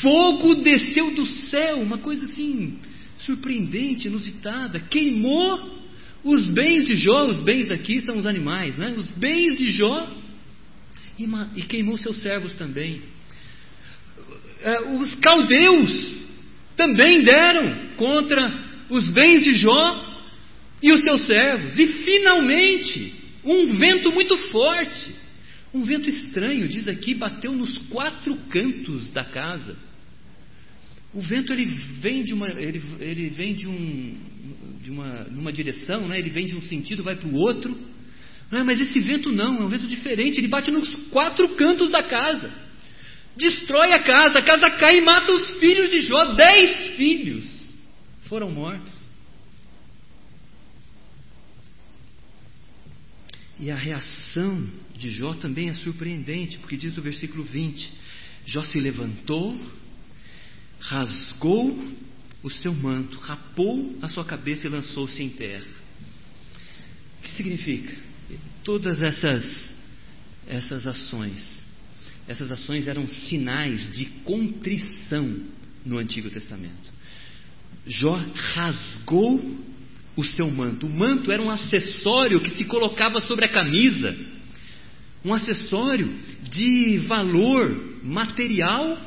Fogo 0.00 0.56
desceu 0.56 1.14
do 1.14 1.24
céu, 1.26 1.80
uma 1.80 1.98
coisa 1.98 2.24
assim 2.24 2.78
surpreendente, 3.18 4.08
inusitada, 4.08 4.80
queimou 4.80 5.83
os 6.24 6.48
bens 6.48 6.86
de 6.86 6.96
Jó, 6.96 7.26
os 7.26 7.40
bens 7.40 7.70
aqui 7.70 8.00
são 8.00 8.16
os 8.16 8.24
animais, 8.24 8.78
né? 8.78 8.94
Os 8.96 9.06
bens 9.08 9.58
de 9.58 9.70
Jó 9.70 10.10
e, 11.18 11.62
queimou 11.62 11.96
seus 11.98 12.22
servos 12.22 12.54
também. 12.54 13.02
É, 14.62 14.80
os 14.94 15.14
caldeus 15.16 16.16
também 16.76 17.22
deram 17.22 17.94
contra 17.96 18.52
os 18.88 19.10
bens 19.10 19.44
de 19.44 19.54
Jó 19.54 20.16
e 20.82 20.92
os 20.92 21.02
seus 21.02 21.26
servos. 21.26 21.78
E 21.78 21.86
finalmente, 21.86 23.14
um 23.44 23.76
vento 23.76 24.10
muito 24.10 24.36
forte, 24.48 25.14
um 25.72 25.82
vento 25.82 26.08
estranho, 26.08 26.68
diz 26.68 26.88
aqui, 26.88 27.14
bateu 27.14 27.52
nos 27.52 27.78
quatro 27.88 28.34
cantos 28.48 29.10
da 29.10 29.24
casa. 29.24 29.76
O 31.12 31.20
vento 31.20 31.52
ele 31.52 31.66
vem 32.00 32.24
de 32.24 32.34
uma, 32.34 32.48
ele, 32.48 32.82
ele 32.98 33.28
vem 33.28 33.54
de 33.54 33.68
um, 33.68 34.16
de 34.82 34.90
uma, 34.90 35.24
numa 35.24 35.52
direção, 35.52 36.08
né? 36.08 36.18
ele 36.18 36.30
vem 36.30 36.46
de 36.46 36.56
um 36.56 36.62
sentido, 36.62 37.02
vai 37.02 37.16
para 37.16 37.28
o 37.28 37.34
outro. 37.34 37.76
Não 38.50 38.60
é? 38.60 38.62
Mas 38.62 38.80
esse 38.80 39.00
vento 39.00 39.32
não, 39.32 39.58
é 39.58 39.64
um 39.64 39.68
vento 39.68 39.86
diferente, 39.86 40.38
ele 40.38 40.48
bate 40.48 40.70
nos 40.70 40.88
quatro 41.08 41.48
cantos 41.56 41.90
da 41.90 42.02
casa. 42.02 42.52
Destrói 43.36 43.92
a 43.92 44.02
casa, 44.02 44.38
a 44.38 44.42
casa 44.42 44.70
cai 44.70 44.98
e 44.98 45.00
mata 45.00 45.32
os 45.32 45.50
filhos 45.58 45.90
de 45.90 46.00
Jó. 46.00 46.34
Dez 46.34 46.96
filhos 46.96 47.44
foram 48.22 48.50
mortos. 48.50 48.92
E 53.58 53.70
a 53.70 53.76
reação 53.76 54.68
de 54.96 55.10
Jó 55.10 55.34
também 55.34 55.68
é 55.68 55.74
surpreendente, 55.74 56.58
porque 56.58 56.76
diz 56.76 56.96
o 56.96 57.02
versículo 57.02 57.42
20: 57.42 57.92
Jó 58.46 58.62
se 58.64 58.78
levantou 58.78 59.58
rasgou 60.84 61.82
o 62.44 62.50
seu 62.50 62.74
manto, 62.74 63.16
rapou 63.20 63.98
a 64.02 64.08
sua 64.08 64.22
cabeça 64.22 64.66
e 64.66 64.70
lançou-se 64.70 65.20
em 65.22 65.30
terra. 65.30 65.64
O 67.18 67.22
que 67.22 67.30
significa? 67.30 67.96
Todas 68.62 69.00
essas, 69.00 69.72
essas 70.46 70.86
ações, 70.86 71.64
essas 72.28 72.52
ações 72.52 72.86
eram 72.86 73.08
sinais 73.08 73.90
de 73.94 74.04
contrição 74.24 75.40
no 75.86 75.96
Antigo 75.96 76.28
Testamento. 76.28 76.92
Jó 77.86 78.14
rasgou 78.34 79.58
o 80.14 80.22
seu 80.22 80.50
manto. 80.50 80.86
O 80.86 80.94
manto 80.94 81.32
era 81.32 81.40
um 81.40 81.50
acessório 81.50 82.42
que 82.42 82.50
se 82.50 82.64
colocava 82.66 83.22
sobre 83.22 83.46
a 83.46 83.52
camisa, 83.52 84.14
um 85.24 85.32
acessório 85.32 86.14
de 86.50 86.98
valor 87.06 88.02
material 88.02 89.00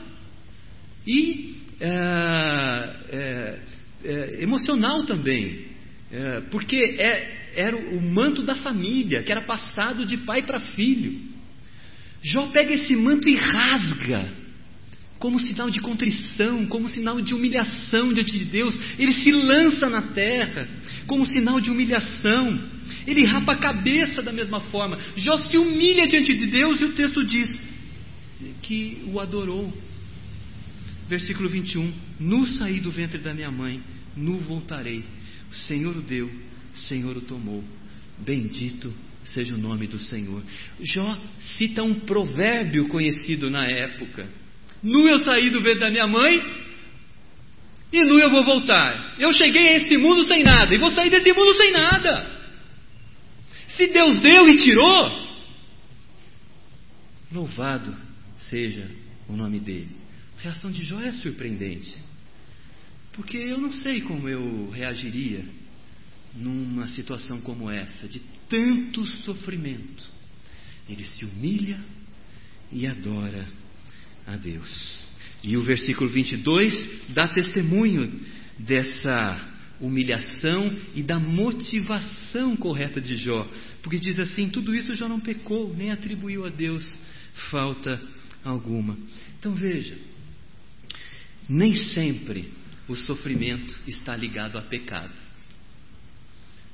e 1.05 1.56
é, 1.79 2.95
é, 3.09 3.59
é, 4.03 4.43
emocional 4.43 5.05
também, 5.05 5.65
é, 6.11 6.41
porque 6.51 6.75
é, 6.75 7.51
era 7.55 7.75
o 7.75 8.01
manto 8.01 8.43
da 8.43 8.55
família, 8.55 9.23
que 9.23 9.31
era 9.31 9.41
passado 9.41 10.05
de 10.05 10.17
pai 10.17 10.43
para 10.43 10.59
filho. 10.59 11.19
Jó 12.23 12.47
pega 12.47 12.73
esse 12.73 12.95
manto 12.95 13.27
e 13.29 13.35
rasga, 13.35 14.31
como 15.19 15.39
sinal 15.39 15.69
de 15.69 15.79
contrição, 15.79 16.65
como 16.67 16.87
sinal 16.87 17.21
de 17.21 17.33
humilhação 17.33 18.13
diante 18.13 18.37
de 18.37 18.45
Deus. 18.45 18.79
Ele 18.99 19.13
se 19.13 19.31
lança 19.31 19.89
na 19.89 20.01
terra, 20.01 20.67
como 21.05 21.25
sinal 21.25 21.59
de 21.59 21.71
humilhação. 21.71 22.59
Ele 23.05 23.25
rapa 23.25 23.53
a 23.53 23.57
cabeça 23.57 24.21
da 24.21 24.31
mesma 24.31 24.59
forma. 24.59 24.97
Jó 25.15 25.37
se 25.37 25.57
humilha 25.57 26.07
diante 26.07 26.33
de 26.35 26.47
Deus 26.47 26.81
e 26.81 26.85
o 26.85 26.93
texto 26.93 27.25
diz 27.25 27.59
que 28.61 29.03
o 29.07 29.19
adorou. 29.19 29.73
Versículo 31.07 31.49
21: 31.49 31.93
Nu 32.19 32.45
saí 32.47 32.79
do 32.79 32.91
ventre 32.91 33.17
da 33.19 33.33
minha 33.33 33.51
mãe, 33.51 33.81
nu 34.15 34.39
voltarei. 34.39 35.03
O 35.49 35.55
Senhor 35.55 35.95
o 35.95 36.01
deu, 36.01 36.27
o 36.27 36.77
Senhor 36.87 37.15
o 37.15 37.21
tomou. 37.21 37.63
Bendito 38.19 38.93
seja 39.23 39.55
o 39.55 39.57
nome 39.57 39.87
do 39.87 39.99
Senhor. 39.99 40.41
Jó 40.81 41.17
cita 41.57 41.83
um 41.83 41.93
provérbio 42.01 42.87
conhecido 42.87 43.49
na 43.49 43.65
época: 43.65 44.29
Nu 44.83 45.07
eu 45.07 45.19
saí 45.23 45.49
do 45.49 45.61
ventre 45.61 45.79
da 45.79 45.91
minha 45.91 46.07
mãe, 46.07 46.41
e 47.91 48.01
nu 48.01 48.19
eu 48.19 48.29
vou 48.29 48.43
voltar. 48.43 49.15
Eu 49.17 49.31
cheguei 49.31 49.69
a 49.69 49.75
esse 49.77 49.97
mundo 49.97 50.25
sem 50.25 50.43
nada, 50.43 50.73
e 50.73 50.77
vou 50.77 50.91
sair 50.91 51.09
desse 51.09 51.31
mundo 51.33 51.55
sem 51.55 51.71
nada. 51.71 52.37
Se 53.69 53.87
Deus 53.87 54.19
deu 54.19 54.49
e 54.49 54.57
tirou, 54.57 55.27
louvado 57.31 57.95
seja 58.37 58.89
o 59.27 59.33
nome 59.33 59.59
dele. 59.59 59.96
A 60.37 60.41
reação 60.41 60.71
de 60.71 60.83
Jó 60.83 60.99
é 60.99 61.11
surpreendente. 61.13 61.95
Porque 63.13 63.37
eu 63.37 63.57
não 63.59 63.71
sei 63.71 64.01
como 64.01 64.29
eu 64.29 64.69
reagiria 64.69 65.43
numa 66.35 66.87
situação 66.87 67.41
como 67.41 67.69
essa, 67.69 68.07
de 68.07 68.19
tanto 68.47 69.03
sofrimento. 69.23 70.03
Ele 70.87 71.03
se 71.03 71.25
humilha 71.25 71.79
e 72.71 72.85
adora 72.85 73.47
a 74.25 74.35
Deus. 74.35 75.07
E 75.43 75.57
o 75.57 75.63
versículo 75.63 76.09
22 76.09 77.09
dá 77.09 77.27
testemunho 77.27 78.21
dessa 78.59 79.53
humilhação 79.79 80.75
e 80.95 81.03
da 81.03 81.19
motivação 81.19 82.55
correta 82.55 83.01
de 83.01 83.15
Jó. 83.15 83.49
Porque 83.81 83.97
diz 83.97 84.19
assim: 84.19 84.49
tudo 84.49 84.75
isso 84.75 84.95
Jó 84.95 85.07
não 85.07 85.19
pecou, 85.19 85.75
nem 85.75 85.91
atribuiu 85.91 86.45
a 86.45 86.49
Deus 86.49 86.85
falta 87.49 88.01
alguma. 88.43 88.97
Então 89.39 89.53
veja, 89.53 89.97
nem 91.47 91.75
sempre 91.75 92.51
o 92.87 92.95
sofrimento 92.95 93.77
está 93.87 94.15
ligado 94.15 94.57
a 94.57 94.61
pecado. 94.61 95.13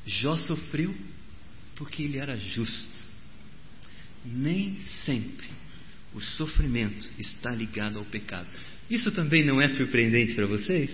Jó 0.06 0.38
sofreu 0.38 0.94
porque 1.76 2.04
ele 2.04 2.18
era 2.18 2.38
justo. 2.38 3.04
Nem 4.26 4.78
sempre 5.06 5.48
o 6.14 6.22
sofrimento 6.22 7.10
está 7.18 7.52
ligado 7.52 8.00
ao 8.00 8.06
pecado. 8.06 8.48
Isso 8.90 9.12
também 9.12 9.44
não 9.44 9.62
é 9.62 9.70
surpreendente 9.70 10.36
para 10.36 10.46
vocês? 10.46 10.92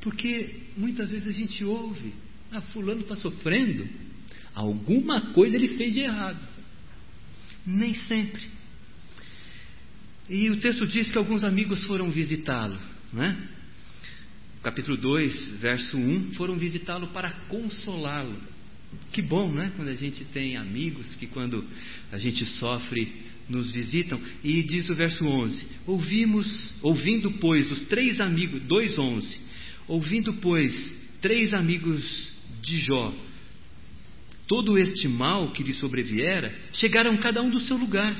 Porque 0.00 0.54
muitas 0.76 1.10
vezes 1.10 1.26
a 1.28 1.32
gente 1.32 1.64
ouve: 1.64 2.12
ah, 2.52 2.60
Fulano 2.60 3.00
está 3.00 3.16
sofrendo, 3.16 3.88
alguma 4.54 5.32
coisa 5.32 5.56
ele 5.56 5.76
fez 5.76 5.94
de 5.94 6.00
errado. 6.00 6.40
Nem 7.66 7.94
sempre. 7.94 8.57
E 10.28 10.50
o 10.50 10.58
texto 10.58 10.86
diz 10.86 11.10
que 11.10 11.16
alguns 11.16 11.42
amigos 11.42 11.84
foram 11.84 12.10
visitá-lo, 12.10 12.78
né? 13.12 13.36
Capítulo 14.62 14.96
2, 14.96 15.52
verso 15.60 15.96
1, 15.96 16.34
foram 16.34 16.56
visitá-lo 16.56 17.06
para 17.08 17.30
consolá-lo. 17.48 18.36
Que 19.12 19.22
bom, 19.22 19.50
né? 19.50 19.72
Quando 19.74 19.88
a 19.88 19.94
gente 19.94 20.24
tem 20.26 20.56
amigos 20.56 21.14
que, 21.14 21.26
quando 21.26 21.64
a 22.12 22.18
gente 22.18 22.44
sofre, 22.44 23.10
nos 23.48 23.70
visitam. 23.70 24.20
E 24.44 24.62
diz 24.62 24.88
o 24.90 24.94
verso 24.94 25.24
11: 25.24 25.66
Ouvimos, 25.86 26.74
ouvindo, 26.82 27.30
pois, 27.32 27.70
os 27.70 27.82
três 27.82 28.20
amigos, 28.20 28.60
2,11, 28.62 29.24
ouvindo, 29.86 30.34
pois, 30.34 30.94
três 31.22 31.54
amigos 31.54 32.32
de 32.62 32.76
Jó, 32.82 33.14
todo 34.46 34.76
este 34.76 35.08
mal 35.08 35.52
que 35.52 35.62
lhe 35.62 35.72
sobreviera, 35.74 36.54
chegaram 36.72 37.16
cada 37.16 37.40
um 37.40 37.48
do 37.48 37.60
seu 37.60 37.78
lugar 37.78 38.14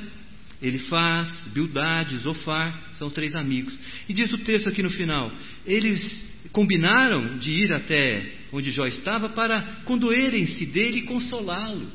Elifaz, 0.61 1.29
Bildade, 1.53 2.17
Zofar, 2.17 2.91
são 2.95 3.09
três 3.09 3.33
amigos. 3.33 3.77
E 4.07 4.13
diz 4.13 4.31
o 4.33 4.37
texto 4.39 4.67
aqui 4.67 4.83
no 4.83 4.89
final: 4.89 5.31
eles 5.65 6.27
combinaram 6.51 7.37
de 7.37 7.51
ir 7.51 7.73
até 7.73 8.39
onde 8.51 8.71
Jó 8.71 8.85
estava 8.85 9.29
para 9.29 9.81
condoerem-se 9.85 10.65
dele 10.65 10.99
e 10.99 11.03
consolá-lo. 11.03 11.89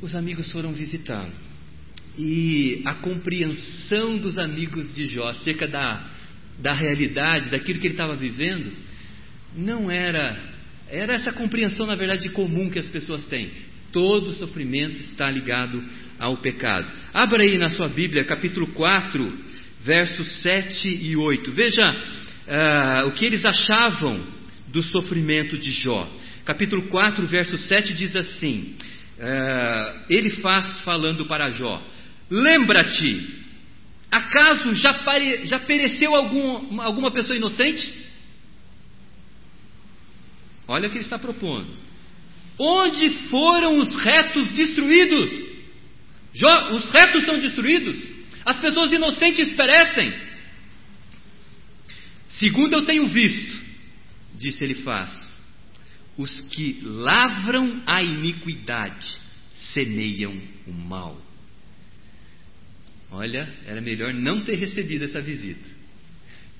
Os 0.00 0.14
amigos 0.14 0.50
foram 0.52 0.72
visitá-lo. 0.72 1.32
E 2.16 2.82
a 2.84 2.94
compreensão 2.94 4.18
dos 4.18 4.38
amigos 4.38 4.94
de 4.94 5.06
Jó 5.06 5.28
acerca 5.28 5.66
da, 5.66 6.08
da 6.58 6.72
realidade, 6.72 7.50
daquilo 7.50 7.78
que 7.78 7.86
ele 7.86 7.94
estava 7.94 8.16
vivendo, 8.16 8.72
não 9.56 9.90
era. 9.90 10.50
Era 10.88 11.14
essa 11.14 11.32
compreensão, 11.32 11.86
na 11.86 11.94
verdade, 11.94 12.28
comum 12.30 12.68
que 12.68 12.78
as 12.78 12.88
pessoas 12.88 13.24
têm. 13.26 13.50
Todo 13.92 14.32
sofrimento 14.34 15.00
está 15.00 15.30
ligado 15.30 15.82
ao 16.18 16.36
pecado. 16.36 16.90
Abra 17.12 17.42
aí 17.42 17.58
na 17.58 17.70
sua 17.70 17.88
Bíblia, 17.88 18.24
capítulo 18.24 18.68
4, 18.68 19.26
versos 19.82 20.42
7 20.42 20.88
e 20.88 21.16
8. 21.16 21.50
Veja 21.50 21.90
uh, 21.90 23.08
o 23.08 23.12
que 23.12 23.24
eles 23.24 23.44
achavam 23.44 24.24
do 24.68 24.82
sofrimento 24.82 25.58
de 25.58 25.72
Jó. 25.72 26.08
Capítulo 26.44 26.88
4, 26.88 27.26
verso 27.26 27.58
7 27.58 27.94
diz 27.94 28.14
assim: 28.14 28.76
uh, 29.18 30.00
Ele 30.08 30.30
faz 30.30 30.80
falando 30.80 31.26
para 31.26 31.50
Jó: 31.50 31.82
Lembra-te, 32.30 33.44
acaso 34.10 34.74
já, 34.74 34.94
pare, 34.94 35.46
já 35.46 35.58
pereceu 35.60 36.14
algum, 36.14 36.80
alguma 36.80 37.10
pessoa 37.10 37.36
inocente? 37.36 38.08
Olha 40.68 40.86
o 40.86 40.90
que 40.90 40.98
ele 40.98 41.04
está 41.04 41.18
propondo. 41.18 41.89
Onde 42.62 43.28
foram 43.28 43.78
os 43.78 43.88
retos 43.96 44.52
destruídos? 44.52 45.30
Os 46.72 46.90
retos 46.90 47.24
são 47.24 47.38
destruídos. 47.38 47.98
As 48.44 48.58
pessoas 48.58 48.92
inocentes 48.92 49.50
perecem. 49.52 50.12
Segundo 52.28 52.74
eu 52.74 52.84
tenho 52.84 53.06
visto, 53.06 53.60
disse 54.34 54.62
ele 54.62 54.74
faz, 54.76 55.10
os 56.18 56.40
que 56.42 56.80
lavram 56.82 57.82
a 57.86 58.02
iniquidade 58.02 59.08
semeiam 59.72 60.38
o 60.66 60.72
mal. 60.72 61.20
Olha, 63.10 63.52
era 63.66 63.80
melhor 63.80 64.12
não 64.12 64.42
ter 64.42 64.56
recebido 64.56 65.06
essa 65.06 65.22
visita. 65.22 65.66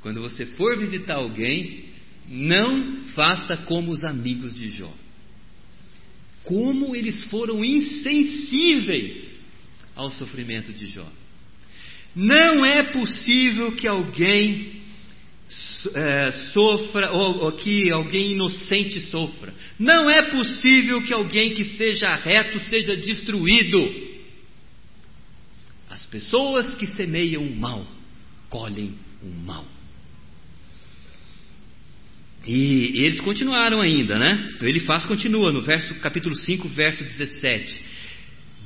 Quando 0.00 0.22
você 0.22 0.46
for 0.46 0.78
visitar 0.78 1.16
alguém, 1.16 1.90
Não 2.30 3.06
faça 3.06 3.56
como 3.56 3.90
os 3.90 4.04
amigos 4.04 4.54
de 4.54 4.70
Jó. 4.70 4.94
Como 6.44 6.96
eles 6.96 7.24
foram 7.24 7.64
insensíveis 7.64 9.28
ao 9.94 10.10
sofrimento 10.10 10.72
de 10.72 10.86
Jó. 10.86 11.06
Não 12.14 12.64
é 12.64 12.82
possível 12.84 13.72
que 13.72 13.86
alguém 13.86 14.80
é, 15.94 16.32
sofra, 16.52 17.12
ou, 17.12 17.44
ou, 17.44 17.52
que 17.52 17.90
alguém 17.90 18.32
inocente 18.32 19.00
sofra. 19.02 19.52
Não 19.78 20.10
é 20.10 20.22
possível 20.22 21.02
que 21.02 21.12
alguém 21.12 21.54
que 21.54 21.64
seja 21.76 22.14
reto 22.14 22.58
seja 22.68 22.96
destruído. 22.96 24.10
As 25.88 26.04
pessoas 26.06 26.74
que 26.74 26.86
semeiam 26.86 27.42
o 27.42 27.56
mal 27.56 27.86
colhem 28.48 28.94
o 29.22 29.28
mal. 29.28 29.66
E 32.46 33.02
eles 33.04 33.20
continuaram 33.20 33.82
ainda, 33.82 34.18
né? 34.18 34.48
Ele 34.62 34.80
faz, 34.80 35.04
continua 35.04 35.52
no 35.52 35.62
verso, 35.62 35.94
capítulo 35.96 36.34
5, 36.34 36.68
verso 36.68 37.04
17. 37.04 37.82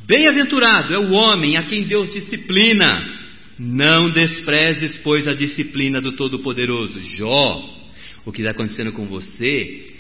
Bem-aventurado 0.07 0.95
é 0.95 0.99
o 0.99 1.13
homem 1.13 1.57
a 1.57 1.65
quem 1.65 1.85
Deus 1.85 2.13
disciplina. 2.13 3.21
Não 3.59 4.11
desprezes, 4.11 4.99
pois, 4.99 5.27
a 5.27 5.35
disciplina 5.35 6.01
do 6.01 6.13
Todo-Poderoso. 6.13 7.01
Jó, 7.17 7.75
o 8.25 8.33
que 8.33 8.43
está 8.43 8.51
acontecendo 8.51 8.93
com 8.93 9.07
você, 9.07 9.95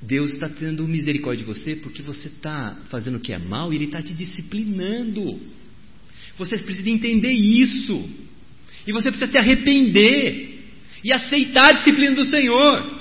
Deus 0.00 0.32
está 0.32 0.48
tendo 0.48 0.86
misericórdia 0.86 1.44
de 1.44 1.52
você 1.52 1.76
porque 1.76 2.02
você 2.02 2.28
está 2.28 2.76
fazendo 2.90 3.16
o 3.16 3.20
que 3.20 3.32
é 3.32 3.38
mal 3.38 3.72
e 3.72 3.76
Ele 3.76 3.86
está 3.86 4.00
te 4.00 4.14
disciplinando. 4.14 5.40
Você 6.36 6.56
precisa 6.58 6.88
entender 6.88 7.32
isso. 7.32 8.08
E 8.86 8.92
você 8.92 9.10
precisa 9.10 9.32
se 9.32 9.38
arrepender 9.38 10.47
e 11.08 11.12
aceitar 11.12 11.70
a 11.70 11.72
disciplina 11.72 12.14
do 12.14 12.24
Senhor. 12.26 12.98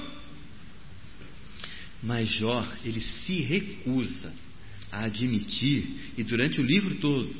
Mas 2.01 2.29
Jó, 2.29 2.65
ele 2.85 3.01
se 3.01 3.41
recusa 3.41 4.33
a 4.89 5.03
admitir, 5.03 6.13
e 6.17 6.23
durante 6.23 6.61
o 6.61 6.63
livro 6.63 6.95
todo, 6.95 7.35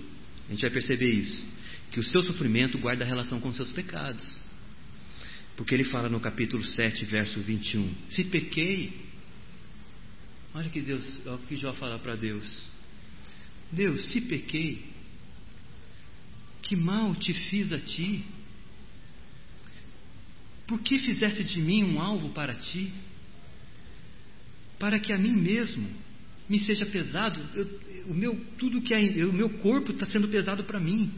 a 0.46 0.52
gente 0.52 0.62
vai 0.62 0.70
perceber 0.70 1.10
isso, 1.10 1.46
que 1.90 2.02
o 2.02 2.04
seu 2.04 2.22
sofrimento 2.22 2.78
guarda 2.78 3.06
relação 3.06 3.40
com 3.40 3.54
seus 3.54 3.72
pecados. 3.72 4.26
Porque 5.56 5.74
ele 5.74 5.86
fala 5.86 6.10
no 6.10 6.20
capítulo 6.20 6.62
7, 6.66 7.06
verso 7.06 7.40
21, 7.40 7.90
se 8.10 8.26
pequei, 8.26 8.92
olha 10.54 10.70
que 10.70 10.82
Deus, 10.82 11.22
olha 11.26 11.36
o 11.36 11.40
que 11.48 11.56
Jó 11.56 11.72
fala 11.76 11.98
para 11.98 12.18
Deus. 12.18 12.46
Deus, 13.72 14.04
se 14.12 14.20
pequei, 14.20 14.84
que 16.62 16.76
mal 16.76 17.16
te 17.16 17.34
fiz 17.34 17.72
a 17.72 17.80
ti? 17.80 18.26
Por 20.68 20.82
que 20.82 21.00
fizeste 21.00 21.44
de 21.46 21.62
mim 21.62 21.84
um 21.84 22.02
alvo 22.02 22.30
para 22.30 22.54
ti? 22.54 22.92
Para 24.78 25.00
que 25.00 25.14
a 25.14 25.18
mim 25.18 25.34
mesmo 25.34 25.90
me 26.48 26.60
seja 26.60 26.86
pesado, 26.86 27.42
eu, 27.56 27.80
o 28.08 28.14
meu 28.14 28.40
tudo 28.58 28.82
que 28.82 28.94
é, 28.94 29.26
o 29.26 29.34
meu 29.34 29.50
corpo 29.60 29.92
está 29.92 30.06
sendo 30.06 30.28
pesado 30.28 30.64
para 30.66 30.80
mim. 30.80 31.12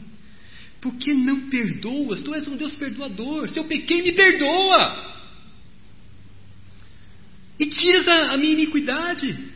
Por 0.80 0.94
que 0.96 1.12
não 1.12 1.50
perdoas? 1.50 2.22
Tu 2.22 2.34
és 2.34 2.48
um 2.48 2.56
Deus 2.56 2.74
perdoador. 2.76 3.48
Se 3.48 3.58
eu 3.58 3.64
pequei, 3.64 4.02
me 4.02 4.12
perdoa. 4.12 5.10
E 7.58 7.66
tiras 7.66 8.08
a, 8.08 8.32
a 8.32 8.38
minha 8.38 8.54
iniquidade. 8.54 9.50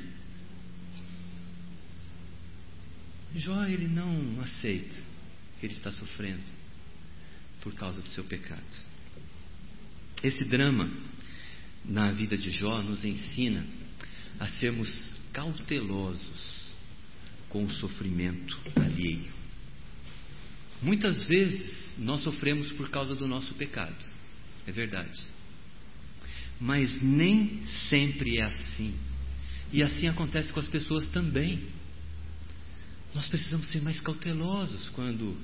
Jó, 3.37 3.64
ele 3.64 3.88
não 3.88 4.40
aceita 4.42 4.94
que 5.59 5.66
ele 5.66 5.72
está 5.72 5.90
sofrendo 5.90 6.42
por 7.62 7.74
causa 7.74 8.02
do 8.02 8.09
seu 8.11 8.24
pecado. 8.24 8.61
Esse 10.25 10.43
drama 10.43 10.91
na 11.85 12.11
vida 12.11 12.35
de 12.35 12.51
Jó 12.51 12.81
nos 12.81 13.05
ensina 13.05 13.63
a 14.41 14.49
sermos 14.49 15.11
cautelosos 15.35 16.73
com 17.51 17.63
o 17.63 17.71
sofrimento 17.71 18.59
alheio. 18.75 19.31
Muitas 20.81 21.25
vezes 21.25 21.97
nós 21.99 22.23
sofremos 22.23 22.73
por 22.73 22.89
causa 22.89 23.15
do 23.15 23.29
nosso 23.29 23.53
pecado, 23.53 24.03
é 24.67 24.73
verdade. 24.73 25.21
Mas 26.59 27.03
nem 27.03 27.61
sempre 27.91 28.39
é 28.39 28.45
assim. 28.45 28.95
E 29.71 29.83
assim 29.83 30.09
acontece 30.09 30.51
com 30.55 30.61
as 30.61 30.69
pessoas 30.69 31.07
também. 31.09 31.69
Nós 33.15 33.29
precisamos 33.29 33.69
ser 33.69 33.83
mais 33.83 34.01
cautelosos 34.01 34.89
quando 34.89 35.37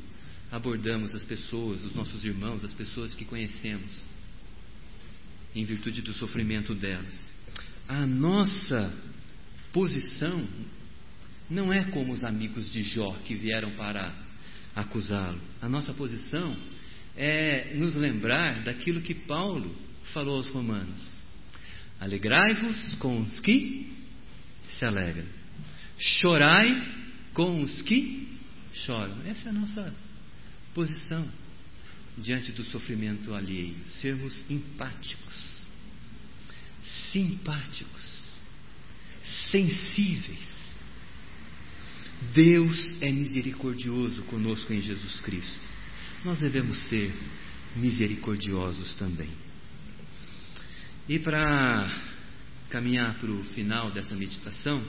abordamos 0.50 1.14
as 1.14 1.22
pessoas, 1.22 1.84
os 1.84 1.94
nossos 1.94 2.24
irmãos, 2.24 2.64
as 2.64 2.72
pessoas 2.72 3.14
que 3.14 3.26
conhecemos 3.26 4.08
em 5.54 5.64
virtude 5.64 6.02
do 6.02 6.12
sofrimento 6.12 6.74
delas. 6.74 7.14
A 7.88 8.06
nossa 8.06 8.92
posição 9.72 10.46
não 11.48 11.72
é 11.72 11.84
como 11.86 12.12
os 12.12 12.22
amigos 12.22 12.70
de 12.70 12.82
Jó 12.82 13.12
que 13.24 13.34
vieram 13.34 13.72
para 13.72 14.14
acusá-lo. 14.74 15.40
A 15.60 15.68
nossa 15.68 15.92
posição 15.92 16.56
é 17.16 17.74
nos 17.74 17.94
lembrar 17.96 18.62
daquilo 18.62 19.00
que 19.00 19.14
Paulo 19.14 19.74
falou 20.12 20.36
aos 20.36 20.48
Romanos: 20.50 21.20
Alegrai-vos 21.98 22.94
com 22.96 23.20
os 23.22 23.40
que 23.40 23.92
se 24.78 24.84
alegram, 24.84 25.26
chorai 25.98 27.00
com 27.34 27.60
os 27.62 27.82
que 27.82 28.38
choram. 28.72 29.20
Essa 29.26 29.48
é 29.48 29.50
a 29.50 29.54
nossa 29.54 29.94
posição 30.72 31.39
diante 32.18 32.52
do 32.52 32.62
sofrimento 32.64 33.34
alheio, 33.34 33.76
sermos 34.00 34.44
empáticos, 34.50 35.64
simpáticos, 37.12 38.20
sensíveis. 39.50 40.60
Deus 42.34 42.96
é 43.00 43.10
misericordioso 43.10 44.22
conosco 44.24 44.72
em 44.72 44.82
Jesus 44.82 45.20
Cristo. 45.20 45.68
Nós 46.24 46.40
devemos 46.40 46.76
ser 46.88 47.10
misericordiosos 47.76 48.94
também. 48.96 49.30
E 51.08 51.18
para 51.18 51.90
caminhar 52.68 53.18
para 53.18 53.30
o 53.30 53.42
final 53.44 53.90
dessa 53.90 54.14
meditação, 54.14 54.84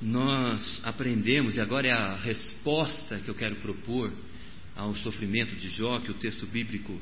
nós 0.00 0.80
aprendemos, 0.84 1.56
e 1.56 1.60
agora 1.60 1.88
é 1.88 1.92
a 1.92 2.16
resposta 2.16 3.18
que 3.20 3.28
eu 3.28 3.34
quero 3.34 3.56
propor 3.56 4.12
ao 4.78 4.94
sofrimento 4.94 5.56
de 5.56 5.68
Jó, 5.70 5.98
que 5.98 6.12
o 6.12 6.14
texto 6.14 6.46
bíblico 6.46 6.98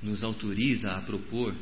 nos 0.00 0.22
autoriza 0.22 0.92
a 0.92 1.00
propor, 1.00 1.52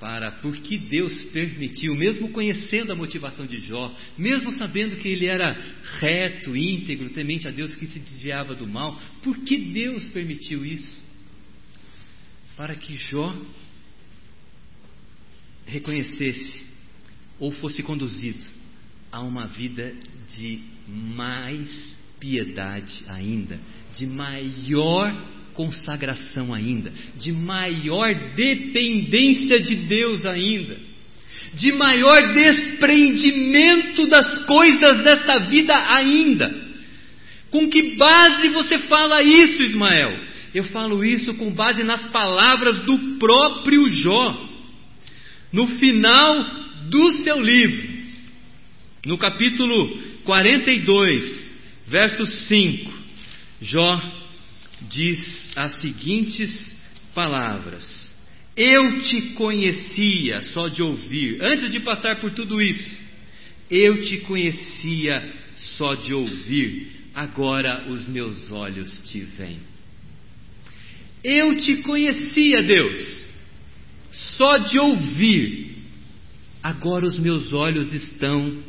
para 0.00 0.32
por 0.32 0.56
que 0.56 0.76
Deus 0.76 1.22
permitiu, 1.26 1.94
mesmo 1.94 2.30
conhecendo 2.30 2.92
a 2.92 2.96
motivação 2.96 3.46
de 3.46 3.58
Jó, 3.58 3.96
mesmo 4.18 4.50
sabendo 4.52 4.96
que 4.96 5.08
ele 5.08 5.26
era 5.26 5.56
reto, 6.00 6.56
íntegro, 6.56 7.10
temente 7.10 7.46
a 7.46 7.52
Deus, 7.52 7.74
que 7.74 7.86
se 7.86 8.00
desviava 8.00 8.56
do 8.56 8.66
mal, 8.66 9.00
por 9.22 9.38
que 9.44 9.56
Deus 9.56 10.08
permitiu 10.08 10.66
isso? 10.66 11.02
Para 12.56 12.74
que 12.74 12.96
Jó 12.96 13.32
reconhecesse 15.64 16.66
ou 17.38 17.52
fosse 17.52 17.84
conduzido 17.84 18.44
a 19.12 19.20
uma 19.20 19.46
vida 19.46 19.94
de 20.36 20.60
mais 20.88 21.94
piedade 22.18 23.04
ainda, 23.08 23.58
de 23.96 24.06
maior 24.06 25.14
consagração 25.54 26.52
ainda, 26.52 26.92
de 27.16 27.32
maior 27.32 28.12
dependência 28.34 29.60
de 29.60 29.76
Deus 29.76 30.26
ainda, 30.26 30.76
de 31.54 31.72
maior 31.72 32.34
desprendimento 32.34 34.06
das 34.08 34.44
coisas 34.46 35.04
desta 35.04 35.38
vida 35.50 35.74
ainda. 35.94 36.64
Com 37.50 37.68
que 37.70 37.94
base 37.94 38.48
você 38.48 38.78
fala 38.80 39.22
isso, 39.22 39.62
Ismael? 39.62 40.18
Eu 40.52 40.64
falo 40.64 41.04
isso 41.04 41.34
com 41.34 41.50
base 41.52 41.82
nas 41.84 42.06
palavras 42.08 42.80
do 42.80 42.98
próprio 43.18 43.88
Jó, 43.90 44.48
no 45.52 45.66
final 45.68 46.64
do 46.88 47.12
seu 47.22 47.40
livro, 47.40 47.88
no 49.06 49.16
capítulo 49.18 49.98
42, 50.24 51.43
verso 51.86 52.26
5. 52.26 52.92
Jó 53.60 54.00
diz 54.90 55.18
as 55.56 55.80
seguintes 55.80 56.76
palavras: 57.14 58.12
Eu 58.56 59.02
te 59.02 59.34
conhecia 59.34 60.42
só 60.42 60.68
de 60.68 60.82
ouvir, 60.82 61.42
antes 61.42 61.70
de 61.70 61.80
passar 61.80 62.20
por 62.20 62.32
tudo 62.32 62.60
isso, 62.60 62.90
eu 63.70 64.00
te 64.02 64.18
conhecia 64.18 65.32
só 65.76 65.94
de 65.94 66.12
ouvir, 66.12 67.08
agora 67.14 67.86
os 67.88 68.06
meus 68.08 68.50
olhos 68.50 69.02
te 69.10 69.20
veem. 69.20 69.60
Eu 71.22 71.56
te 71.56 71.76
conhecia, 71.78 72.62
Deus, 72.62 73.28
só 74.10 74.58
de 74.58 74.78
ouvir, 74.78 75.78
agora 76.62 77.06
os 77.06 77.18
meus 77.18 77.52
olhos 77.54 77.92
estão 77.92 78.62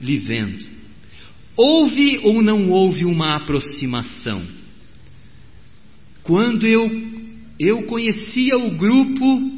lhe 0.00 0.18
vendo. 0.18 0.81
Houve 1.56 2.18
ou 2.18 2.42
não 2.42 2.70
houve 2.70 3.04
uma 3.04 3.36
aproximação? 3.36 4.46
Quando 6.22 6.66
eu, 6.66 6.88
eu 7.58 7.82
conhecia 7.84 8.56
o 8.56 8.70
grupo 8.76 9.50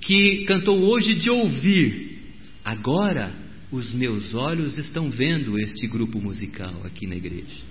que 0.00 0.44
cantou 0.44 0.80
hoje 0.80 1.14
de 1.14 1.30
ouvir. 1.30 2.18
Agora 2.64 3.32
os 3.70 3.94
meus 3.94 4.34
olhos 4.34 4.76
estão 4.76 5.10
vendo 5.10 5.58
este 5.58 5.86
grupo 5.86 6.20
musical 6.20 6.84
aqui 6.84 7.06
na 7.06 7.14
igreja. 7.14 7.64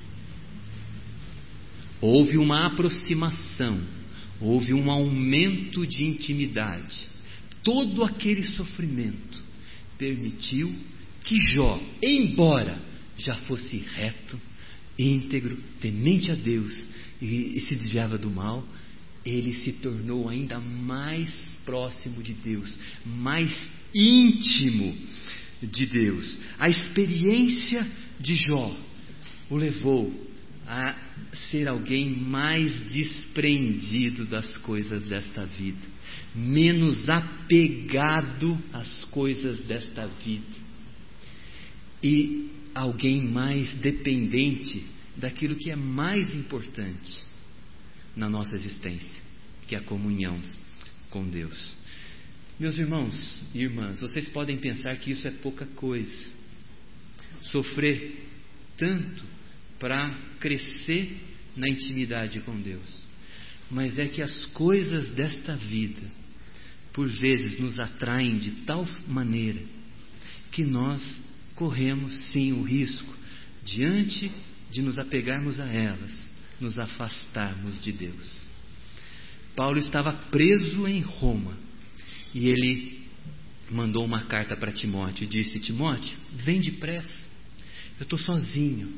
Houve 1.99 2.37
uma 2.37 2.65
aproximação, 2.65 3.81
houve 4.39 4.73
um 4.73 4.89
aumento 4.89 5.85
de 5.85 6.05
intimidade. 6.05 7.09
Todo 7.61 8.03
aquele 8.03 8.45
sofrimento 8.45 9.43
permitiu 9.97 10.73
que 11.25 11.37
Jó, 11.41 11.77
embora 12.01 12.88
já 13.19 13.35
fosse 13.39 13.77
reto, 13.77 14.39
íntegro, 14.97 15.57
temente 15.81 16.31
a 16.31 16.35
Deus 16.35 16.73
e, 17.21 17.57
e 17.57 17.61
se 17.61 17.75
desviava 17.75 18.17
do 18.17 18.29
mal, 18.29 18.65
ele 19.25 19.53
se 19.53 19.73
tornou 19.73 20.29
ainda 20.29 20.59
mais 20.59 21.31
próximo 21.65 22.23
de 22.23 22.33
Deus, 22.33 22.73
mais 23.05 23.53
íntimo 23.93 24.95
de 25.61 25.85
Deus. 25.85 26.39
A 26.57 26.69
experiência 26.69 27.85
de 28.19 28.35
Jó 28.35 28.75
o 29.49 29.57
levou 29.57 30.27
a 30.67 30.95
ser 31.49 31.67
alguém 31.67 32.15
mais 32.15 32.71
desprendido 32.91 34.25
das 34.25 34.57
coisas 34.57 35.03
desta 35.03 35.45
vida, 35.45 35.87
menos 36.35 37.09
apegado 37.09 38.57
às 38.71 39.05
coisas 39.05 39.59
desta 39.65 40.05
vida 40.23 40.69
e 42.03 42.49
alguém 42.73 43.27
mais 43.27 43.73
dependente 43.75 44.85
daquilo 45.17 45.55
que 45.55 45.69
é 45.69 45.75
mais 45.75 46.33
importante 46.35 47.23
na 48.15 48.29
nossa 48.29 48.55
existência, 48.55 49.21
que 49.67 49.75
é 49.75 49.79
a 49.79 49.83
comunhão 49.83 50.39
com 51.09 51.27
Deus. 51.27 51.77
Meus 52.59 52.77
irmãos 52.77 53.41
e 53.53 53.61
irmãs, 53.61 54.01
vocês 54.01 54.27
podem 54.29 54.57
pensar 54.57 54.95
que 54.97 55.11
isso 55.11 55.27
é 55.27 55.31
pouca 55.31 55.65
coisa. 55.65 56.27
Sofrer 57.43 58.25
tanto 58.77 59.23
para 59.79 60.09
crescer 60.39 61.17
na 61.55 61.69
intimidade 61.69 62.39
com 62.41 62.59
Deus. 62.59 63.07
Mas 63.71 63.97
é 63.99 64.07
que 64.07 64.21
as 64.21 64.45
coisas 64.47 65.11
desta 65.11 65.55
vida, 65.55 66.01
por 66.91 67.07
vezes, 67.07 67.59
nos 67.59 67.79
atraem 67.79 68.39
de 68.39 68.51
tal 68.65 68.85
maneira 69.07 69.61
que 70.51 70.63
nós 70.63 71.01
corremos 71.59 72.13
sim 72.31 72.53
o 72.53 72.63
risco, 72.63 73.13
diante 73.65 74.31
de 74.71 74.81
nos 74.81 74.97
apegarmos 74.97 75.59
a 75.59 75.65
elas, 75.65 76.31
nos 76.57 76.79
afastarmos 76.79 77.81
de 77.81 77.91
Deus. 77.91 78.43
Paulo 79.57 79.77
estava 79.77 80.13
preso 80.13 80.87
em 80.87 81.01
Roma 81.01 81.57
e 82.33 82.47
ele 82.47 83.01
mandou 83.69 84.05
uma 84.05 84.23
carta 84.23 84.55
para 84.55 84.71
Timóteo 84.71 85.25
e 85.25 85.27
disse: 85.27 85.59
Timóteo, 85.59 86.17
vem 86.31 86.61
depressa, 86.61 87.27
eu 87.99 88.03
estou 88.03 88.17
sozinho, 88.17 88.93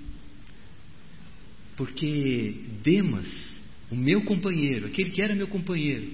porque 1.75 2.63
Demas, 2.83 3.59
o 3.89 3.95
meu 3.95 4.21
companheiro, 4.21 4.85
aquele 4.85 5.09
que 5.09 5.23
era 5.23 5.33
meu 5.33 5.47
companheiro, 5.47 6.11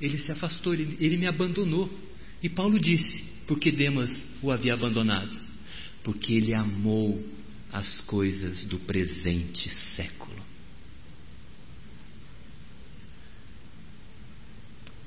ele 0.00 0.18
se 0.18 0.32
afastou, 0.32 0.74
ele, 0.74 0.96
ele 0.98 1.16
me 1.16 1.28
abandonou. 1.28 1.88
E 2.42 2.48
Paulo 2.48 2.76
disse: 2.76 3.24
porque 3.46 3.70
Demas 3.70 4.10
o 4.42 4.50
havia 4.50 4.74
abandonado? 4.74 5.45
Porque 6.06 6.34
ele 6.34 6.54
amou 6.54 7.20
as 7.72 8.00
coisas 8.02 8.64
do 8.66 8.78
presente 8.78 9.68
século. 9.96 10.40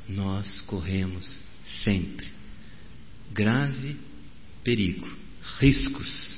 Nós 0.09 0.59
corremos 0.63 1.41
sempre 1.85 2.27
grave 3.31 3.95
perigo, 4.61 5.07
riscos 5.61 6.37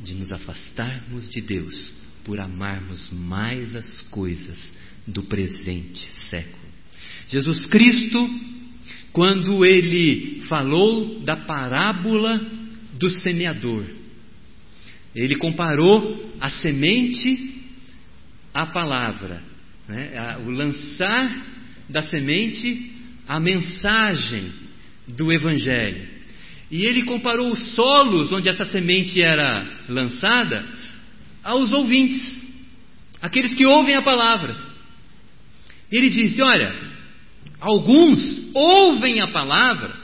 de 0.00 0.14
nos 0.14 0.32
afastarmos 0.32 1.28
de 1.28 1.42
Deus 1.42 1.92
por 2.24 2.40
amarmos 2.40 3.10
mais 3.10 3.76
as 3.76 4.00
coisas 4.08 4.72
do 5.06 5.24
presente 5.24 6.00
século. 6.30 6.72
Jesus 7.28 7.66
Cristo, 7.66 8.30
quando 9.12 9.62
ele 9.62 10.40
falou 10.48 11.20
da 11.20 11.36
parábola 11.36 12.63
do 12.98 13.10
semeador, 13.10 13.84
ele 15.14 15.36
comparou 15.36 16.34
a 16.40 16.50
semente 16.50 17.62
à 18.52 18.66
palavra, 18.66 19.42
né? 19.88 20.38
o 20.44 20.50
lançar 20.50 21.44
da 21.88 22.02
semente 22.02 22.92
à 23.28 23.38
mensagem 23.38 24.50
do 25.08 25.32
Evangelho. 25.32 26.14
E 26.70 26.86
ele 26.86 27.04
comparou 27.04 27.52
os 27.52 27.74
solos 27.74 28.32
onde 28.32 28.48
essa 28.48 28.64
semente 28.64 29.20
era 29.20 29.66
lançada 29.88 30.64
aos 31.44 31.72
ouvintes, 31.72 32.42
aqueles 33.20 33.54
que 33.54 33.66
ouvem 33.66 33.94
a 33.94 34.02
palavra. 34.02 34.56
Ele 35.92 36.10
disse: 36.10 36.42
Olha, 36.42 36.74
alguns 37.60 38.50
ouvem 38.54 39.20
a 39.20 39.28
palavra, 39.28 39.94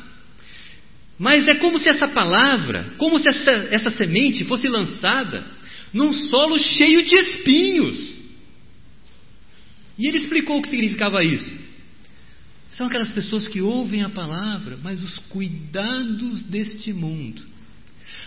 mas 1.20 1.46
é 1.46 1.54
como 1.56 1.78
se 1.78 1.86
essa 1.86 2.08
palavra, 2.08 2.94
como 2.96 3.18
se 3.18 3.28
essa, 3.28 3.50
essa 3.70 3.90
semente 3.90 4.42
fosse 4.46 4.66
lançada 4.68 5.44
num 5.92 6.14
solo 6.14 6.58
cheio 6.58 7.04
de 7.04 7.14
espinhos. 7.14 8.18
E 9.98 10.08
ele 10.08 10.16
explicou 10.16 10.58
o 10.58 10.62
que 10.62 10.70
significava 10.70 11.22
isso. 11.22 11.58
São 12.70 12.86
aquelas 12.86 13.12
pessoas 13.12 13.46
que 13.46 13.60
ouvem 13.60 14.02
a 14.02 14.08
palavra, 14.08 14.78
mas 14.82 15.04
os 15.04 15.18
cuidados 15.28 16.42
deste 16.44 16.90
mundo, 16.90 17.42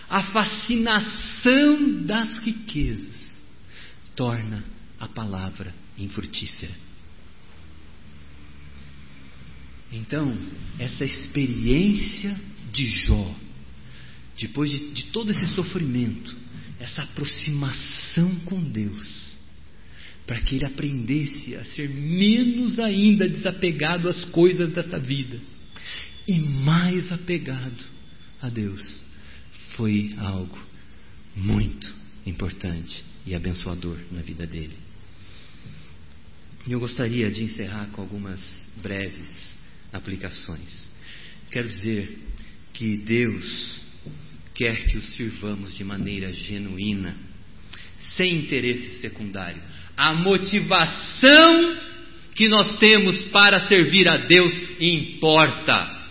a 0.08 0.22
fascinação 0.26 2.04
das 2.04 2.38
riquezas, 2.44 3.20
torna 4.16 4.64
a 5.00 5.08
palavra 5.08 5.74
infrutífera. 5.98 6.76
Então, 9.92 10.38
essa 10.78 11.04
experiência 11.04 12.53
de 12.74 12.90
Jó, 13.06 13.36
depois 14.38 14.70
de, 14.70 14.92
de 14.92 15.04
todo 15.04 15.32
esse 15.32 15.48
sofrimento, 15.54 16.36
essa 16.80 17.04
aproximação 17.04 18.36
com 18.46 18.60
Deus, 18.60 19.34
para 20.26 20.42
que 20.42 20.56
ele 20.56 20.66
aprendesse 20.66 21.56
a 21.56 21.64
ser 21.66 21.90
menos 21.90 22.80
ainda 22.80 23.30
desapegado 23.30 24.10
às 24.10 24.26
coisas 24.26 24.74
desta 24.74 25.00
vida 25.00 25.40
e 26.28 26.40
mais 26.40 27.12
apegado 27.12 27.84
a 28.42 28.50
Deus, 28.50 28.82
foi 29.76 30.14
algo 30.18 30.58
muito 31.36 31.94
importante 32.26 33.04
e 33.26 33.36
abençoador 33.36 33.98
na 34.12 34.22
vida 34.22 34.48
dele. 34.48 34.78
E 36.66 36.72
eu 36.72 36.80
gostaria 36.80 37.30
de 37.30 37.44
encerrar 37.44 37.88
com 37.92 38.02
algumas 38.02 38.40
breves 38.82 39.54
aplicações. 39.92 40.88
Quero 41.52 41.68
dizer 41.68 42.18
que 42.74 42.98
Deus 42.98 43.82
quer 44.56 44.86
que 44.86 44.98
o 44.98 45.02
sirvamos 45.02 45.76
de 45.76 45.84
maneira 45.84 46.32
genuína, 46.32 47.16
sem 48.16 48.36
interesse 48.40 49.00
secundário. 49.00 49.62
A 49.98 50.14
motivação 50.14 51.78
que 52.36 52.48
nós 52.48 52.78
temos 52.80 53.24
para 53.26 53.68
servir 53.68 54.08
a 54.08 54.18
Deus 54.18 54.54
importa. 54.80 56.04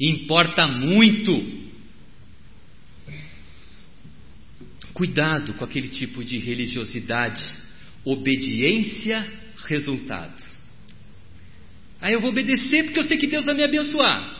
Importa 0.00 0.66
muito. 0.66 1.60
Cuidado 4.92 5.54
com 5.54 5.64
aquele 5.64 5.88
tipo 5.88 6.22
de 6.24 6.36
religiosidade, 6.36 7.42
obediência, 8.04 9.26
resultado. 9.66 10.42
Aí 12.00 12.14
eu 12.14 12.20
vou 12.20 12.30
obedecer 12.30 12.84
porque 12.84 12.98
eu 12.98 13.04
sei 13.04 13.18
que 13.18 13.26
Deus 13.26 13.44
vai 13.46 13.54
me 13.54 13.64
abençoar. 13.64 14.39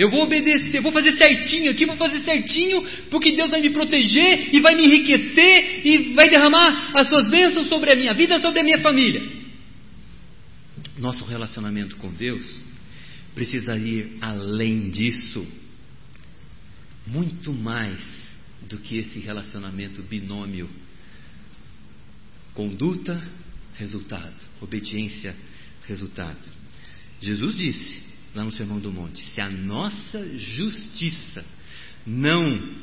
Eu 0.00 0.08
vou 0.08 0.22
obedecer, 0.22 0.80
vou 0.80 0.92
fazer 0.92 1.12
certinho 1.12 1.70
aqui, 1.70 1.84
vou 1.84 1.94
fazer 1.94 2.22
certinho, 2.22 2.82
porque 3.10 3.32
Deus 3.32 3.50
vai 3.50 3.60
me 3.60 3.68
proteger 3.68 4.48
e 4.50 4.58
vai 4.58 4.74
me 4.74 4.86
enriquecer 4.86 5.86
e 5.86 6.14
vai 6.14 6.30
derramar 6.30 6.92
as 6.96 7.06
suas 7.06 7.28
bênçãos 7.28 7.68
sobre 7.68 7.92
a 7.92 7.94
minha 7.94 8.14
vida, 8.14 8.40
sobre 8.40 8.60
a 8.60 8.64
minha 8.64 8.78
família. 8.78 9.22
Nosso 10.96 11.22
relacionamento 11.26 11.96
com 11.96 12.10
Deus 12.10 12.42
precisa 13.34 13.76
ir 13.76 14.16
além 14.22 14.88
disso, 14.88 15.46
muito 17.06 17.52
mais 17.52 18.00
do 18.70 18.78
que 18.78 18.96
esse 18.96 19.18
relacionamento 19.18 20.02
binômio 20.02 20.70
conduta, 22.54 23.22
resultado, 23.74 24.46
obediência, 24.62 25.36
resultado. 25.86 26.40
Jesus 27.20 27.54
disse 27.54 28.09
lá 28.34 28.44
no 28.44 28.52
Sermão 28.52 28.78
do 28.78 28.92
Monte: 28.92 29.20
se 29.20 29.40
a 29.40 29.50
nossa 29.50 30.38
justiça 30.38 31.44
não 32.06 32.76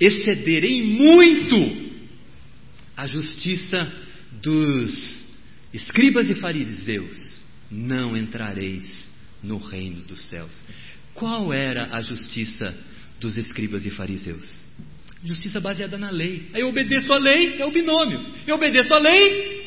exceder 0.00 0.64
em 0.64 0.82
muito 0.82 1.92
a 2.96 3.06
justiça 3.06 3.90
dos 4.42 5.26
escribas 5.72 6.28
e 6.28 6.34
fariseus, 6.34 7.42
não 7.70 8.16
entrareis 8.16 9.10
no 9.42 9.58
reino 9.58 10.02
dos 10.02 10.20
céus. 10.24 10.52
Qual 11.14 11.52
era 11.52 11.94
a 11.94 12.02
justiça 12.02 12.76
dos 13.20 13.36
escribas 13.36 13.84
e 13.84 13.90
fariseus? 13.90 14.62
Justiça 15.24 15.60
baseada 15.60 15.96
na 15.96 16.10
lei. 16.10 16.48
Aí 16.52 16.62
eu 16.62 16.68
obedeço 16.68 17.12
a 17.12 17.18
lei, 17.18 17.60
é 17.60 17.64
o 17.64 17.70
binômio. 17.70 18.24
Eu 18.46 18.56
obedeço 18.56 18.92
a 18.92 18.98
lei 18.98 19.62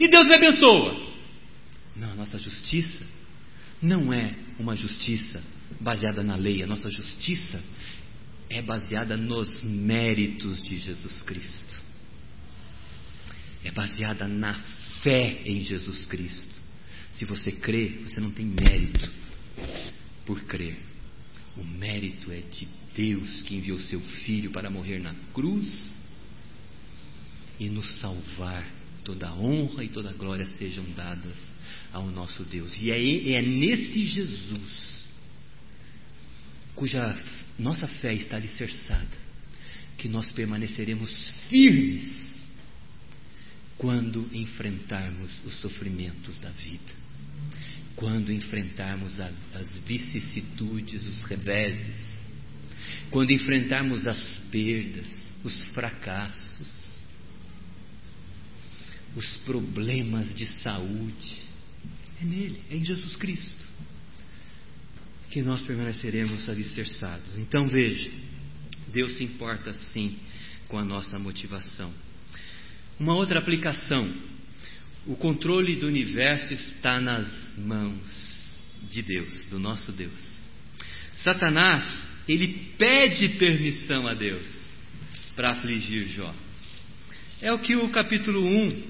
e 0.00 0.08
Deus 0.08 0.26
me 0.26 0.34
abençoa. 0.34 1.08
Não, 1.96 2.12
a 2.12 2.14
nossa 2.14 2.38
justiça 2.38 3.04
não 3.80 4.12
é 4.12 4.34
uma 4.58 4.74
justiça 4.74 5.42
baseada 5.80 6.22
na 6.22 6.36
lei. 6.36 6.62
A 6.62 6.66
nossa 6.66 6.90
justiça 6.90 7.62
é 8.50 8.62
baseada 8.62 9.16
nos 9.16 9.62
méritos 9.62 10.62
de 10.62 10.78
Jesus 10.78 11.22
Cristo. 11.22 11.82
É 13.64 13.70
baseada 13.70 14.26
na 14.26 14.54
fé 15.02 15.42
em 15.44 15.62
Jesus 15.62 16.06
Cristo. 16.06 16.60
Se 17.12 17.24
você 17.24 17.52
crê, 17.52 18.00
você 18.04 18.20
não 18.20 18.30
tem 18.30 18.46
mérito 18.46 19.10
por 20.24 20.40
crer. 20.42 20.78
O 21.56 21.64
mérito 21.64 22.30
é 22.30 22.40
de 22.40 22.68
Deus 22.94 23.42
que 23.42 23.56
enviou 23.56 23.78
seu 23.78 24.00
Filho 24.00 24.50
para 24.50 24.70
morrer 24.70 24.98
na 25.00 25.14
cruz 25.32 25.92
e 27.58 27.68
nos 27.68 28.00
salvar. 28.00 28.77
Toda 29.08 29.32
honra 29.32 29.82
e 29.84 29.88
toda 29.88 30.12
glória 30.12 30.44
sejam 30.44 30.84
dadas 30.90 31.34
ao 31.94 32.10
nosso 32.10 32.44
Deus. 32.44 32.76
E 32.78 32.90
é, 32.90 33.32
é 33.32 33.40
nesse 33.40 34.06
Jesus, 34.06 35.08
cuja 36.74 37.18
nossa 37.58 37.88
fé 37.88 38.12
está 38.12 38.36
alicerçada, 38.36 39.16
que 39.96 40.10
nós 40.10 40.30
permaneceremos 40.32 41.32
firmes 41.48 42.42
quando 43.78 44.28
enfrentarmos 44.30 45.30
os 45.46 45.58
sofrimentos 45.58 46.36
da 46.40 46.50
vida, 46.50 46.92
quando 47.96 48.30
enfrentarmos 48.30 49.18
a, 49.20 49.32
as 49.54 49.78
vicissitudes, 49.86 51.06
os 51.06 51.22
reveses, 51.22 51.96
quando 53.10 53.30
enfrentarmos 53.30 54.06
as 54.06 54.20
perdas, 54.50 55.08
os 55.42 55.64
fracassos, 55.68 56.87
os 59.16 59.36
problemas 59.38 60.34
de 60.34 60.46
saúde. 60.46 61.48
É 62.20 62.24
nele, 62.24 62.62
é 62.70 62.76
em 62.76 62.84
Jesus 62.84 63.16
Cristo 63.16 63.78
que 65.30 65.42
nós 65.42 65.60
permaneceremos 65.62 66.48
alicerçados. 66.48 67.36
Então 67.36 67.68
veja, 67.68 68.10
Deus 68.92 69.16
se 69.16 69.24
importa 69.24 69.72
sim 69.74 70.16
com 70.68 70.78
a 70.78 70.84
nossa 70.84 71.18
motivação. 71.18 71.92
Uma 72.98 73.14
outra 73.14 73.38
aplicação: 73.38 74.12
o 75.06 75.16
controle 75.16 75.76
do 75.76 75.86
universo 75.86 76.52
está 76.52 77.00
nas 77.00 77.26
mãos 77.58 78.28
de 78.90 79.02
Deus, 79.02 79.44
do 79.46 79.58
nosso 79.58 79.92
Deus. 79.92 80.38
Satanás, 81.22 81.84
ele 82.28 82.72
pede 82.78 83.30
permissão 83.30 84.06
a 84.06 84.14
Deus 84.14 84.46
para 85.34 85.52
afligir 85.52 86.08
Jó. 86.08 86.34
É 87.40 87.52
o 87.52 87.58
que 87.58 87.76
o 87.76 87.88
capítulo 87.90 88.44
1, 88.44 88.82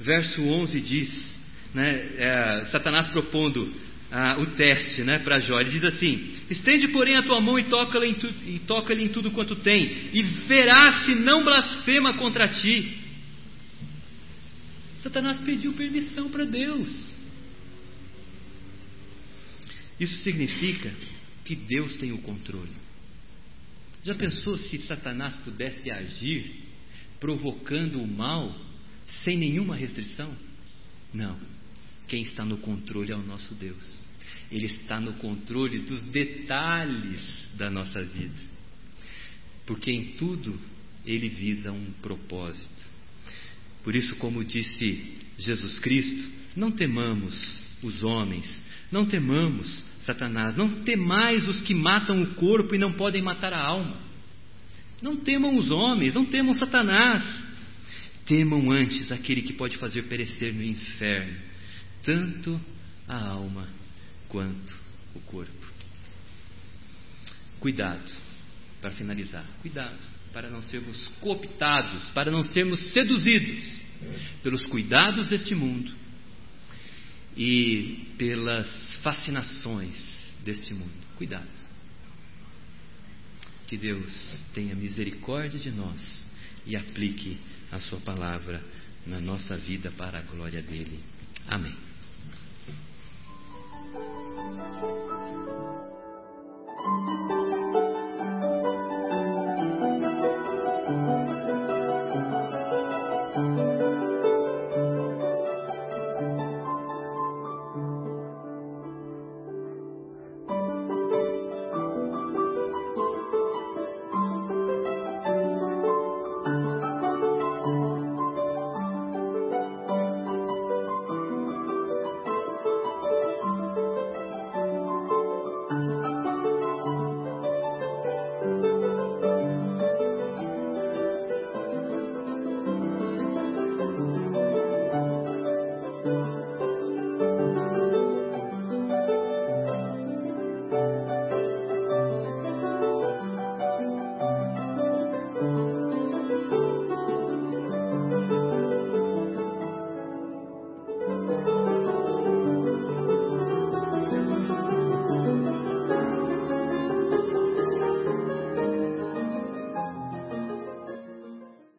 verso 0.00 0.42
11 0.42 0.80
diz. 0.80 1.40
Né? 1.74 2.16
É, 2.16 2.64
Satanás 2.70 3.08
propondo 3.08 3.72
ah, 4.10 4.38
o 4.40 4.46
teste 4.46 5.02
né, 5.02 5.18
para 5.20 5.40
Jó. 5.40 5.60
Ele 5.60 5.70
diz 5.70 5.84
assim: 5.84 6.34
Estende, 6.48 6.88
porém, 6.88 7.16
a 7.16 7.22
tua 7.22 7.40
mão 7.40 7.58
e 7.58 7.64
toca-lhe 7.64 8.08
em, 8.08 8.14
tu, 8.14 8.28
toca 8.66 8.92
em 8.94 9.08
tudo 9.08 9.30
quanto 9.30 9.54
tem, 9.56 10.10
e 10.12 10.22
verás 10.46 11.04
se 11.04 11.14
não 11.14 11.44
blasfema 11.44 12.14
contra 12.14 12.48
ti. 12.48 12.98
Satanás 15.02 15.38
pediu 15.38 15.72
permissão 15.72 16.28
para 16.28 16.44
Deus. 16.44 17.14
Isso 19.98 20.16
significa 20.22 20.92
que 21.44 21.54
Deus 21.54 21.94
tem 21.94 22.12
o 22.12 22.18
controle. 22.18 22.72
Já 24.04 24.14
pensou 24.14 24.56
se 24.56 24.78
Satanás 24.78 25.36
pudesse 25.36 25.90
agir 25.90 26.64
provocando 27.18 28.02
o 28.02 28.06
mal 28.06 28.54
sem 29.24 29.36
nenhuma 29.36 29.76
restrição? 29.76 30.34
Não. 31.12 31.38
Quem 32.06 32.22
está 32.22 32.44
no 32.44 32.58
controle 32.58 33.12
é 33.12 33.16
o 33.16 33.22
nosso 33.22 33.54
Deus. 33.54 34.00
Ele 34.50 34.66
está 34.66 35.00
no 35.00 35.14
controle 35.14 35.80
dos 35.80 36.04
detalhes 36.04 37.48
da 37.54 37.70
nossa 37.70 38.02
vida. 38.02 38.34
Porque 39.66 39.92
em 39.92 40.12
tudo 40.16 40.58
ele 41.06 41.28
visa 41.28 41.70
um 41.72 41.92
propósito. 42.02 42.90
Por 43.84 43.94
isso, 43.94 44.16
como 44.16 44.44
disse 44.44 45.14
Jesus 45.38 45.78
Cristo, 45.78 46.30
não 46.56 46.70
temamos 46.70 47.60
os 47.82 48.02
homens, 48.02 48.62
não 48.90 49.06
temamos 49.06 49.84
Satanás, 50.00 50.56
não 50.56 50.82
temais 50.82 51.46
os 51.48 51.60
que 51.62 51.74
matam 51.74 52.22
o 52.22 52.34
corpo 52.34 52.74
e 52.74 52.78
não 52.78 52.92
podem 52.92 53.22
matar 53.22 53.52
a 53.52 53.62
alma. 53.62 53.96
Não 55.00 55.16
temam 55.16 55.56
os 55.56 55.70
homens, 55.70 56.14
não 56.14 56.26
temam 56.26 56.54
Satanás. 56.54 57.22
Temam 58.30 58.70
antes 58.70 59.10
aquele 59.10 59.42
que 59.42 59.54
pode 59.54 59.76
fazer 59.76 60.04
perecer 60.04 60.54
no 60.54 60.62
inferno, 60.62 61.36
tanto 62.04 62.60
a 63.08 63.26
alma 63.26 63.68
quanto 64.28 64.72
o 65.16 65.20
corpo. 65.22 65.66
Cuidado, 67.58 68.08
para 68.80 68.92
finalizar, 68.92 69.44
cuidado 69.60 69.98
para 70.32 70.48
não 70.48 70.62
sermos 70.62 71.08
cooptados, 71.20 72.08
para 72.10 72.30
não 72.30 72.44
sermos 72.44 72.78
seduzidos 72.92 73.64
pelos 74.44 74.64
cuidados 74.66 75.28
deste 75.28 75.54
mundo 75.54 75.92
e 77.36 78.06
pelas 78.16 78.94
fascinações 79.02 79.96
deste 80.44 80.72
mundo. 80.72 80.92
Cuidado. 81.16 81.48
Que 83.66 83.76
Deus 83.76 84.12
tenha 84.54 84.74
misericórdia 84.76 85.58
de 85.58 85.72
nós 85.72 86.24
e 86.64 86.76
aplique 86.76 87.38
a 87.72 87.80
Sua 87.80 88.00
palavra 88.00 88.62
na 89.06 89.20
nossa 89.20 89.56
vida 89.56 89.90
para 89.92 90.18
a 90.18 90.22
glória 90.22 90.62
dele. 90.62 91.00
Amém. 91.48 91.76